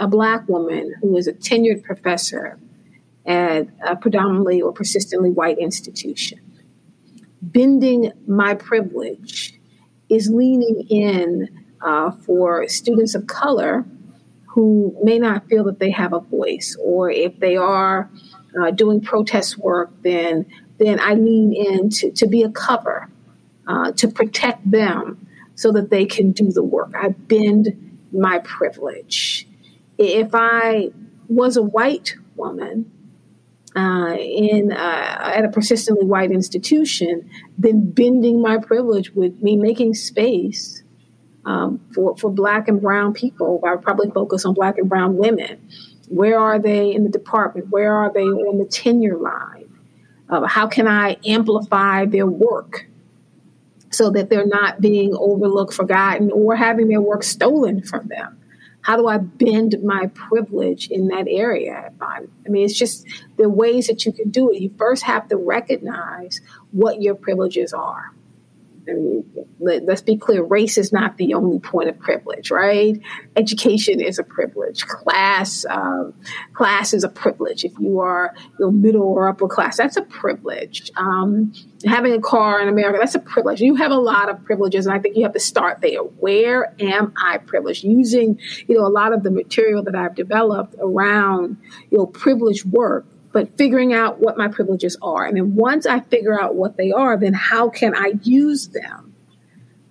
a 0.00 0.08
black 0.08 0.48
woman 0.48 0.92
who 1.00 1.16
is 1.16 1.28
a 1.28 1.32
tenured 1.32 1.84
professor 1.84 2.58
at 3.24 3.68
a 3.86 3.94
predominantly 3.94 4.62
or 4.62 4.72
persistently 4.72 5.30
white 5.30 5.58
institution. 5.58 6.40
Bending 7.42 8.12
my 8.26 8.54
privilege 8.54 9.58
is 10.08 10.28
leaning 10.28 10.86
in 10.90 11.48
uh, 11.80 12.10
for 12.10 12.68
students 12.68 13.14
of 13.14 13.26
color 13.26 13.84
who 14.46 14.96
may 15.02 15.18
not 15.18 15.48
feel 15.48 15.64
that 15.64 15.78
they 15.78 15.90
have 15.90 16.12
a 16.12 16.20
voice, 16.20 16.76
or 16.82 17.10
if 17.10 17.38
they 17.38 17.56
are 17.56 18.10
uh, 18.60 18.70
doing 18.72 19.00
protest 19.00 19.58
work, 19.58 19.90
then 20.02 20.44
then 20.78 20.98
I 20.98 21.14
lean 21.14 21.52
in 21.52 21.90
to, 21.90 22.10
to 22.10 22.26
be 22.26 22.42
a 22.42 22.50
cover 22.50 23.08
uh, 23.66 23.92
to 23.92 24.08
protect 24.08 24.68
them 24.70 25.26
so 25.54 25.70
that 25.72 25.90
they 25.90 26.06
can 26.06 26.32
do 26.32 26.50
the 26.50 26.62
work. 26.62 26.92
I 26.96 27.10
bend 27.10 27.98
my 28.12 28.38
privilege. 28.40 29.46
If 29.98 30.30
I 30.32 30.90
was 31.28 31.56
a 31.56 31.62
white 31.62 32.14
woman 32.34 32.90
uh, 33.76 34.16
in 34.18 34.72
uh, 34.72 35.32
at 35.36 35.44
a 35.44 35.48
persistently 35.48 36.04
white 36.04 36.30
institution, 36.30 37.30
then 37.56 37.90
bending 37.90 38.42
my 38.42 38.58
privilege 38.58 39.10
with 39.10 39.40
me 39.42 39.56
making 39.56 39.94
space 39.94 40.82
um, 41.44 41.80
for, 41.94 42.16
for 42.16 42.30
black 42.30 42.68
and 42.68 42.80
brown 42.80 43.12
people. 43.12 43.60
I 43.64 43.76
probably 43.76 44.10
focus 44.10 44.44
on 44.44 44.54
black 44.54 44.78
and 44.78 44.88
brown 44.88 45.16
women. 45.16 45.68
Where 46.08 46.38
are 46.38 46.58
they 46.58 46.92
in 46.92 47.04
the 47.04 47.10
department? 47.10 47.68
Where 47.70 47.94
are 47.94 48.12
they 48.12 48.24
on 48.24 48.58
the 48.58 48.64
tenure 48.64 49.16
line? 49.16 49.72
Uh, 50.28 50.46
how 50.46 50.66
can 50.66 50.88
I 50.88 51.16
amplify 51.24 52.06
their 52.06 52.26
work 52.26 52.86
so 53.90 54.10
that 54.10 54.30
they're 54.30 54.46
not 54.46 54.80
being 54.80 55.14
overlooked, 55.16 55.74
forgotten, 55.74 56.30
or 56.32 56.56
having 56.56 56.88
their 56.88 57.00
work 57.00 57.22
stolen 57.22 57.82
from 57.82 58.08
them? 58.08 58.39
How 58.82 58.96
do 58.96 59.06
I 59.06 59.18
bend 59.18 59.76
my 59.84 60.06
privilege 60.14 60.88
in 60.90 61.08
that 61.08 61.26
area? 61.28 61.92
I 62.00 62.20
mean, 62.46 62.64
it's 62.64 62.78
just 62.78 63.06
the 63.36 63.48
ways 63.48 63.86
that 63.88 64.06
you 64.06 64.12
can 64.12 64.30
do 64.30 64.50
it. 64.50 64.60
You 64.60 64.72
first 64.78 65.02
have 65.04 65.28
to 65.28 65.36
recognize 65.36 66.40
what 66.70 67.02
your 67.02 67.14
privileges 67.14 67.72
are. 67.72 68.12
I 68.88 68.92
mean, 68.92 69.24
let, 69.58 69.88
us 69.88 70.00
be 70.00 70.16
clear 70.16 70.42
race 70.42 70.78
is 70.78 70.92
not 70.92 71.16
the 71.16 71.34
only 71.34 71.58
point 71.58 71.88
of 71.88 71.98
privilege, 71.98 72.50
right? 72.50 72.98
Education 73.36 74.00
is 74.00 74.18
a 74.18 74.22
privilege. 74.22 74.86
Class, 74.86 75.66
um, 75.68 76.14
class 76.54 76.94
is 76.94 77.04
a 77.04 77.08
privilege. 77.08 77.64
If 77.64 77.72
you 77.78 78.00
are 78.00 78.34
you 78.58 78.66
know, 78.66 78.70
middle 78.70 79.02
or 79.02 79.28
upper 79.28 79.48
class, 79.48 79.76
that's 79.76 79.96
a 79.96 80.02
privilege. 80.02 80.90
Um, 80.96 81.52
having 81.84 82.12
a 82.12 82.20
car 82.20 82.60
in 82.60 82.68
America, 82.68 82.98
that's 83.00 83.14
a 83.14 83.20
privilege. 83.20 83.60
You 83.60 83.74
have 83.76 83.90
a 83.90 83.98
lot 83.98 84.28
of 84.28 84.42
privileges, 84.44 84.86
and 84.86 84.94
I 84.94 84.98
think 84.98 85.16
you 85.16 85.22
have 85.24 85.34
to 85.34 85.40
start 85.40 85.80
there. 85.80 86.00
Where 86.00 86.74
am 86.80 87.12
I 87.22 87.38
privileged? 87.38 87.84
Using, 87.84 88.38
you 88.66 88.78
know, 88.78 88.86
a 88.86 88.88
lot 88.88 89.12
of 89.12 89.22
the 89.22 89.30
material 89.30 89.82
that 89.84 89.94
I've 89.94 90.14
developed 90.14 90.74
around, 90.78 91.58
you 91.90 91.98
know, 91.98 92.06
privilege 92.06 92.64
work 92.64 93.06
but 93.32 93.56
figuring 93.56 93.92
out 93.92 94.20
what 94.20 94.36
my 94.36 94.48
privileges 94.48 94.96
are. 95.02 95.24
And 95.24 95.36
then 95.36 95.54
once 95.54 95.86
I 95.86 96.00
figure 96.00 96.40
out 96.40 96.54
what 96.54 96.76
they 96.76 96.90
are, 96.90 97.16
then 97.16 97.32
how 97.32 97.68
can 97.68 97.94
I 97.94 98.14
use 98.22 98.68
them 98.68 99.14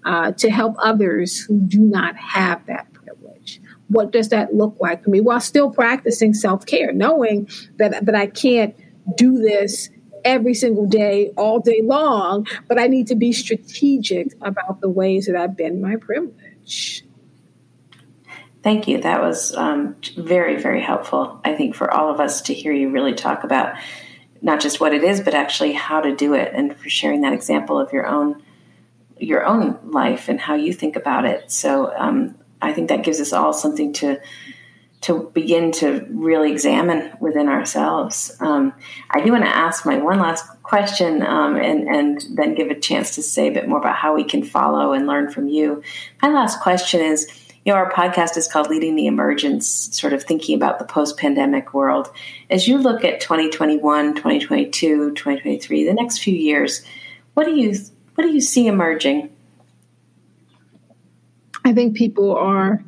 uh, 0.06 0.32
to 0.34 0.50
help 0.50 0.76
others 0.80 1.40
who 1.40 1.60
do 1.60 1.80
not 1.80 2.16
have 2.18 2.66
that 2.66 2.92
privilege? 2.94 3.62
What 3.88 4.12
does 4.12 4.30
that 4.30 4.54
look 4.54 4.78
like 4.80 5.04
for 5.04 5.10
me 5.10 5.22
while 5.22 5.40
still 5.40 5.72
practicing 5.72 6.34
self 6.34 6.66
care, 6.66 6.92
knowing 6.92 7.50
that, 7.78 8.06
that 8.06 8.16
I 8.16 8.28
can't 8.28 8.76
do 9.16 9.38
this 9.38 9.90
every 10.26 10.54
single 10.54 10.86
day, 10.86 11.32
all 11.38 11.60
day 11.60 11.82
long, 11.82 12.46
but 12.68 12.80
I 12.80 12.88
need 12.88 13.08
to 13.08 13.16
be 13.16 13.32
strategic 13.32 14.34
about 14.42 14.82
the 14.82 14.90
ways 14.90 15.26
that 15.28 15.36
I 15.36 15.48
bend 15.48 15.82
my 15.82 15.96
privilege. 15.96 17.06
Thank 18.62 18.88
you. 18.88 19.02
That 19.02 19.22
was 19.22 19.56
um, 19.56 19.96
very, 20.18 20.62
very 20.62 20.82
helpful, 20.82 21.40
I 21.46 21.56
think, 21.56 21.76
for 21.76 21.94
all 21.94 22.12
of 22.12 22.20
us 22.20 22.42
to 22.44 22.54
hear 22.54 22.74
you 22.74 22.90
really 22.90 23.14
talk 23.14 23.44
about 23.44 23.76
not 24.42 24.60
just 24.60 24.80
what 24.80 24.94
it 24.94 25.04
is, 25.04 25.22
but 25.22 25.34
actually 25.34 25.74
how 25.74 26.02
to 26.02 26.16
do 26.16 26.34
it, 26.34 26.52
and 26.54 26.76
for 26.76 26.90
sharing 26.90 27.22
that 27.22 27.34
example 27.34 27.80
of 27.80 27.94
your 27.94 28.06
own 28.06 28.42
your 29.18 29.46
own 29.46 29.78
life 29.84 30.30
and 30.30 30.40
how 30.40 30.56
you 30.56 30.72
think 30.72 30.96
about 30.96 31.26
it. 31.26 31.52
So 31.52 31.94
um, 31.98 32.36
I 32.62 32.72
think 32.72 32.88
that 32.88 33.04
gives 33.04 33.20
us 33.20 33.34
all 33.34 33.52
something 33.52 33.92
to 33.94 34.20
to 35.02 35.32
begin 35.34 35.72
to 35.72 36.06
really 36.10 36.52
examine 36.52 37.14
within 37.22 37.48
ourselves. 37.48 38.36
Um, 38.42 38.74
I 39.10 39.22
do 39.22 39.32
want 39.32 39.46
to 39.46 39.56
ask 39.56 39.86
my 39.86 39.98
one 39.98 40.20
last 40.20 40.46
question 40.62 41.22
um, 41.22 41.56
and, 41.56 41.88
and 41.88 42.26
then 42.32 42.54
give 42.54 42.70
a 42.70 42.78
chance 42.78 43.16
to 43.16 43.24
say 43.24 43.48
a 43.48 43.52
bit 43.52 43.70
more 43.70 43.80
about 43.80 43.96
how 43.96 44.14
we 44.14 44.26
can 44.26 44.44
follow 44.44 44.92
and 44.92 45.08
learn 45.08 45.32
from 45.32 45.48
you. 45.48 45.84
My 46.22 46.28
last 46.30 46.60
question 46.60 47.00
is 47.00 47.30
you 47.66 47.74
know, 47.74 47.78
our 47.78 47.92
podcast 47.92 48.38
is 48.38 48.48
called 48.48 48.70
Leading 48.70 48.96
the 48.96 49.08
Emergence, 49.08 49.68
sort 49.96 50.14
of 50.14 50.24
thinking 50.24 50.56
about 50.56 50.80
the 50.80 50.86
post 50.86 51.18
pandemic 51.18 51.74
world. 51.74 52.10
As 52.50 52.68
you 52.68 52.78
look 52.78 53.04
at 53.04 53.20
2021, 53.20 54.16
2022, 54.16 55.14
2023, 55.14 55.86
the 55.86 55.94
next 55.94 56.20
few 56.20 56.34
years, 56.34 56.84
what 57.34 57.46
do 57.46 57.56
you 57.56 57.76
what 58.16 58.24
do 58.24 58.32
you 58.32 58.42
see 58.42 58.68
emerging? 58.68 59.30
I 61.66 61.74
think 61.74 61.96
people 61.96 62.36
are 62.36 62.84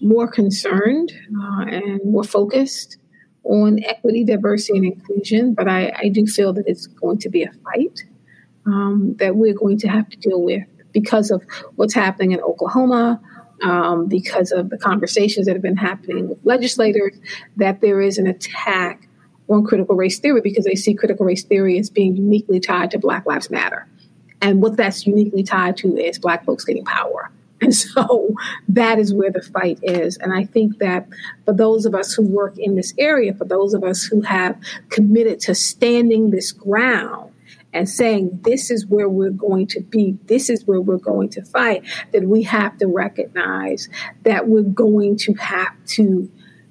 more 0.00 0.26
concerned 0.26 1.12
uh, 1.40 1.62
and 1.62 2.00
more 2.04 2.24
focused 2.24 2.96
on 3.44 3.82
equity, 3.84 4.24
diversity, 4.24 4.78
and 4.78 4.86
inclusion, 4.86 5.54
but 5.54 5.68
I, 5.68 5.92
I 5.98 6.08
do 6.08 6.26
feel 6.26 6.52
that 6.54 6.64
it's 6.66 6.86
going 6.86 7.18
to 7.18 7.28
be 7.28 7.42
a 7.42 7.52
fight 7.64 8.04
um, 8.66 9.16
that 9.18 9.36
we're 9.36 9.54
going 9.54 9.78
to 9.78 9.88
have 9.88 10.08
to 10.10 10.16
deal 10.16 10.42
with 10.42 10.62
because 10.92 11.30
of 11.30 11.42
what's 11.76 11.94
happening 11.94 12.32
in 12.32 12.40
Oklahoma, 12.40 13.20
um, 13.62 14.06
because 14.06 14.52
of 14.52 14.70
the 14.70 14.78
conversations 14.78 15.46
that 15.46 15.54
have 15.54 15.62
been 15.62 15.76
happening 15.76 16.28
with 16.28 16.38
legislators, 16.44 17.16
that 17.56 17.80
there 17.80 18.00
is 18.00 18.18
an 18.18 18.26
attack 18.26 19.08
on 19.48 19.64
critical 19.64 19.96
race 19.96 20.18
theory 20.18 20.40
because 20.40 20.64
they 20.64 20.74
see 20.74 20.94
critical 20.94 21.26
race 21.26 21.44
theory 21.44 21.78
as 21.78 21.90
being 21.90 22.16
uniquely 22.16 22.60
tied 22.60 22.90
to 22.90 22.98
Black 22.98 23.26
Lives 23.26 23.50
Matter. 23.50 23.86
And 24.40 24.60
what 24.60 24.76
that's 24.76 25.06
uniquely 25.06 25.42
tied 25.42 25.76
to 25.78 25.96
is 25.96 26.18
Black 26.18 26.44
folks 26.44 26.64
getting 26.64 26.84
power. 26.84 27.30
And 27.62 27.72
so 27.72 28.34
that 28.70 28.98
is 28.98 29.14
where 29.14 29.30
the 29.30 29.40
fight 29.40 29.78
is. 29.84 30.16
And 30.16 30.34
I 30.34 30.46
think 30.46 30.78
that 30.78 31.06
for 31.44 31.54
those 31.54 31.86
of 31.86 31.94
us 31.94 32.12
who 32.12 32.26
work 32.26 32.58
in 32.58 32.74
this 32.74 32.92
area, 32.98 33.32
for 33.34 33.44
those 33.44 33.72
of 33.72 33.84
us 33.84 34.02
who 34.02 34.20
have 34.22 34.58
committed 34.88 35.38
to 35.42 35.54
standing 35.54 36.30
this 36.30 36.50
ground, 36.50 37.31
and 37.72 37.88
saying 37.88 38.40
this 38.44 38.70
is 38.70 38.86
where 38.86 39.08
we're 39.08 39.30
going 39.30 39.66
to 39.68 39.80
be, 39.80 40.18
this 40.26 40.50
is 40.50 40.66
where 40.66 40.80
we're 40.80 40.96
going 40.98 41.28
to 41.30 41.44
fight, 41.44 41.84
that 42.12 42.24
we 42.24 42.42
have 42.42 42.76
to 42.78 42.86
recognize 42.86 43.88
that 44.22 44.48
we're 44.48 44.62
going 44.62 45.16
to 45.16 45.34
have 45.34 45.74
to 45.86 46.30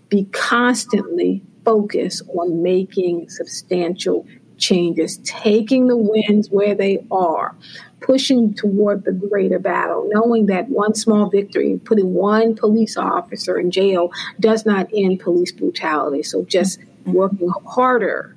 be 0.09 0.25
constantly 0.25 1.41
focused 1.65 2.23
on 2.29 2.61
making 2.61 3.29
substantial 3.29 4.25
changes, 4.57 5.17
taking 5.23 5.87
the 5.87 5.97
wins 5.97 6.49
where 6.49 6.75
they 6.75 7.03
are, 7.11 7.55
pushing 7.99 8.53
toward 8.53 9.03
the 9.03 9.11
greater 9.11 9.59
battle, 9.59 10.07
knowing 10.11 10.47
that 10.47 10.69
one 10.69 10.93
small 10.93 11.29
victory, 11.29 11.79
putting 11.83 12.13
one 12.13 12.55
police 12.55 12.97
officer 12.97 13.59
in 13.59 13.71
jail, 13.71 14.11
does 14.39 14.65
not 14.65 14.87
end 14.93 15.19
police 15.19 15.51
brutality. 15.51 16.23
So 16.23 16.43
just 16.45 16.79
mm-hmm. 16.79 17.13
working 17.13 17.51
harder 17.65 18.35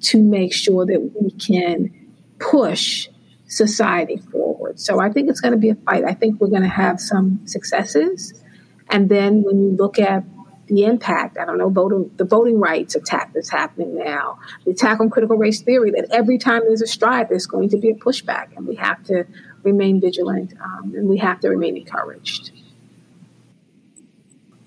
to 0.00 0.22
make 0.22 0.52
sure 0.52 0.86
that 0.86 1.12
we 1.20 1.30
can 1.32 1.92
push 2.38 3.08
society 3.46 4.18
forward. 4.30 4.78
So 4.78 5.00
I 5.00 5.10
think 5.10 5.28
it's 5.28 5.40
going 5.40 5.52
to 5.52 5.58
be 5.58 5.70
a 5.70 5.74
fight. 5.74 6.04
I 6.04 6.14
think 6.14 6.40
we're 6.40 6.48
going 6.48 6.62
to 6.62 6.68
have 6.68 7.00
some 7.00 7.40
successes. 7.46 8.34
And 8.90 9.08
then 9.08 9.42
when 9.42 9.58
you 9.58 9.70
look 9.70 9.98
at 9.98 10.24
the 10.66 10.84
impact, 10.84 11.38
I 11.38 11.46
don't 11.46 11.58
know, 11.58 11.70
voting, 11.70 12.10
the 12.16 12.24
voting 12.24 12.60
rights 12.60 12.94
attack 12.94 13.32
that's 13.32 13.48
happening 13.48 13.96
now, 13.96 14.38
the 14.64 14.72
attack 14.72 15.00
on 15.00 15.08
critical 15.08 15.36
race 15.36 15.62
theory, 15.62 15.90
that 15.92 16.08
every 16.10 16.38
time 16.38 16.62
there's 16.66 16.82
a 16.82 16.86
stride, 16.86 17.28
there's 17.30 17.46
going 17.46 17.70
to 17.70 17.78
be 17.78 17.88
a 17.90 17.94
pushback. 17.94 18.54
And 18.56 18.66
we 18.66 18.76
have 18.76 19.02
to 19.04 19.26
remain 19.62 20.00
vigilant 20.00 20.54
um, 20.62 20.94
and 20.94 21.08
we 21.08 21.18
have 21.18 21.40
to 21.40 21.48
remain 21.48 21.76
encouraged. 21.76 22.52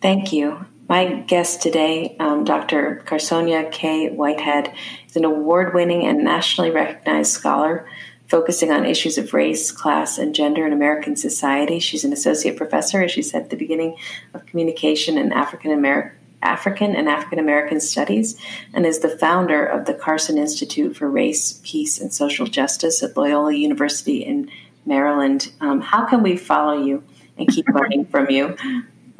Thank 0.01 0.33
you. 0.33 0.65
My 0.87 1.21
guest 1.27 1.61
today, 1.61 2.15
um, 2.19 2.43
Dr. 2.43 3.01
Karsonya 3.05 3.71
Kaye 3.71 4.09
Whitehead, 4.09 4.73
is 5.07 5.15
an 5.15 5.25
award 5.25 5.73
winning 5.73 6.05
and 6.05 6.23
nationally 6.23 6.71
recognized 6.71 7.31
scholar 7.31 7.87
focusing 8.31 8.71
on 8.71 8.85
issues 8.85 9.17
of 9.17 9.33
race, 9.33 9.73
class, 9.73 10.17
and 10.17 10.33
gender 10.33 10.65
in 10.65 10.71
American 10.71 11.17
society. 11.17 11.79
She's 11.79 12.05
an 12.05 12.13
associate 12.13 12.55
professor, 12.55 13.03
as 13.03 13.11
she 13.11 13.21
said 13.21 13.43
at 13.43 13.49
the 13.49 13.57
beginning, 13.57 13.97
of 14.33 14.45
communication 14.45 15.17
and 15.17 15.33
African 15.33 15.71
American. 15.71 16.17
African 16.43 16.95
and 16.95 17.07
African 17.07 17.37
American 17.37 17.79
Studies, 17.79 18.35
and 18.73 18.83
is 18.83 18.97
the 18.97 19.15
founder 19.15 19.63
of 19.63 19.85
the 19.85 19.93
Karson 19.93 20.37
Institute 20.39 20.97
for 20.97 21.07
Race, 21.07 21.61
Peace, 21.63 22.01
and 22.01 22.11
Social 22.11 22.47
Justice 22.47 23.03
at 23.03 23.15
Loyola 23.15 23.53
University 23.53 24.25
in 24.25 24.49
Maryland. 24.83 25.51
Um, 25.61 25.81
how 25.81 26.07
can 26.07 26.23
we 26.23 26.37
follow 26.37 26.83
you 26.83 27.03
and 27.37 27.47
keep 27.47 27.67
learning 27.67 28.05
from 28.05 28.31
you? 28.31 28.57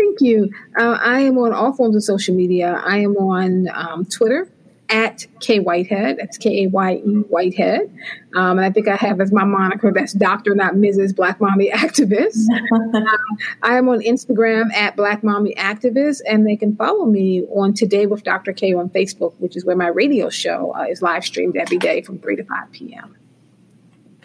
Thank 0.02 0.22
you. 0.22 0.50
Uh, 0.80 0.98
I 1.00 1.20
am 1.22 1.38
on 1.38 1.54
all 1.54 1.74
forms 1.74 1.96
of 1.96 2.04
social 2.04 2.34
media. 2.34 2.82
I 2.84 2.98
am 2.98 3.16
on 3.18 3.68
um, 3.72 4.06
Twitter 4.06 4.50
at 4.90 5.28
Kaye 5.40 5.60
Whitehead. 5.60 6.18
That's 6.18 6.40
K 6.40 6.64
A 6.64 6.70
Y 6.70 6.94
E 6.96 7.16
Whitehead. 7.30 7.96
Um, 8.36 8.58
and 8.58 8.62
I 8.62 8.72
think 8.72 8.88
I 8.88 8.96
have 8.96 9.22
as 9.22 9.32
my 9.32 9.44
moniker 9.44 9.92
that's 9.94 10.14
Dr. 10.14 10.56
not 10.56 10.74
Mrs. 10.74 11.16
Black 11.16 11.40
Mommy 11.40 11.70
Activist. 11.70 12.48
um, 12.74 13.08
I 13.62 13.78
am 13.78 13.90
on 13.90 14.02
Instagram 14.02 14.74
at 14.74 14.96
Black 14.96 15.24
Mommy 15.24 15.54
Activist, 15.54 16.22
and 16.28 16.48
they 16.48 16.56
can 16.56 16.76
follow 16.76 17.06
me 17.06 17.44
on 17.54 17.76
Today 17.76 18.08
with 18.08 18.24
Dr. 18.24 18.54
Kaye 18.54 18.74
on 18.74 18.90
Facebook, 18.90 19.36
which 19.38 19.56
is 19.56 19.64
where 19.64 19.76
my 19.76 19.88
radio 19.88 20.30
show 20.30 20.74
uh, 20.76 20.86
is 20.90 21.04
live 21.04 21.24
streamed 21.24 21.58
every 21.58 21.78
day 21.78 22.02
from 22.02 22.18
3 22.18 22.38
to 22.38 22.44
5 22.44 22.72
p.m. 22.72 23.16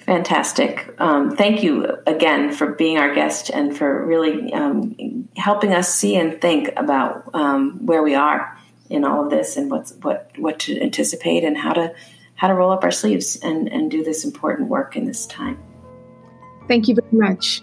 Fantastic. 0.07 0.95
Um, 0.99 1.37
thank 1.37 1.65
you 1.65 1.99
again 2.07 2.53
for 2.53 2.75
being 2.75 2.97
our 2.97 3.13
guest 3.13 3.51
and 3.51 3.77
for 3.77 4.07
really 4.07 4.53
um, 4.53 5.29
helping 5.37 5.75
us 5.75 5.93
see 5.93 6.15
and 6.15 6.41
think 6.41 6.71
about 6.77 7.29
um, 7.35 7.85
where 7.85 8.05
we 8.05 8.15
are 8.15 8.57
in 8.89 9.05
all 9.05 9.25
of 9.25 9.31
this 9.31 9.57
and 9.57 9.69
what's 9.69 9.93
what 10.03 10.31
what 10.37 10.61
to 10.61 10.81
anticipate 10.81 11.43
and 11.43 11.57
how 11.59 11.73
to 11.73 11.93
how 12.37 12.47
to 12.47 12.55
roll 12.55 12.71
up 12.71 12.85
our 12.85 12.93
sleeves 12.93 13.37
and, 13.43 13.67
and 13.73 13.91
do 13.91 14.05
this 14.05 14.25
important 14.25 14.69
work 14.69 14.95
in 14.95 15.07
this 15.07 15.27
time. 15.27 15.59
Thank 16.69 16.87
you 16.87 16.95
very 16.95 17.09
much. 17.11 17.63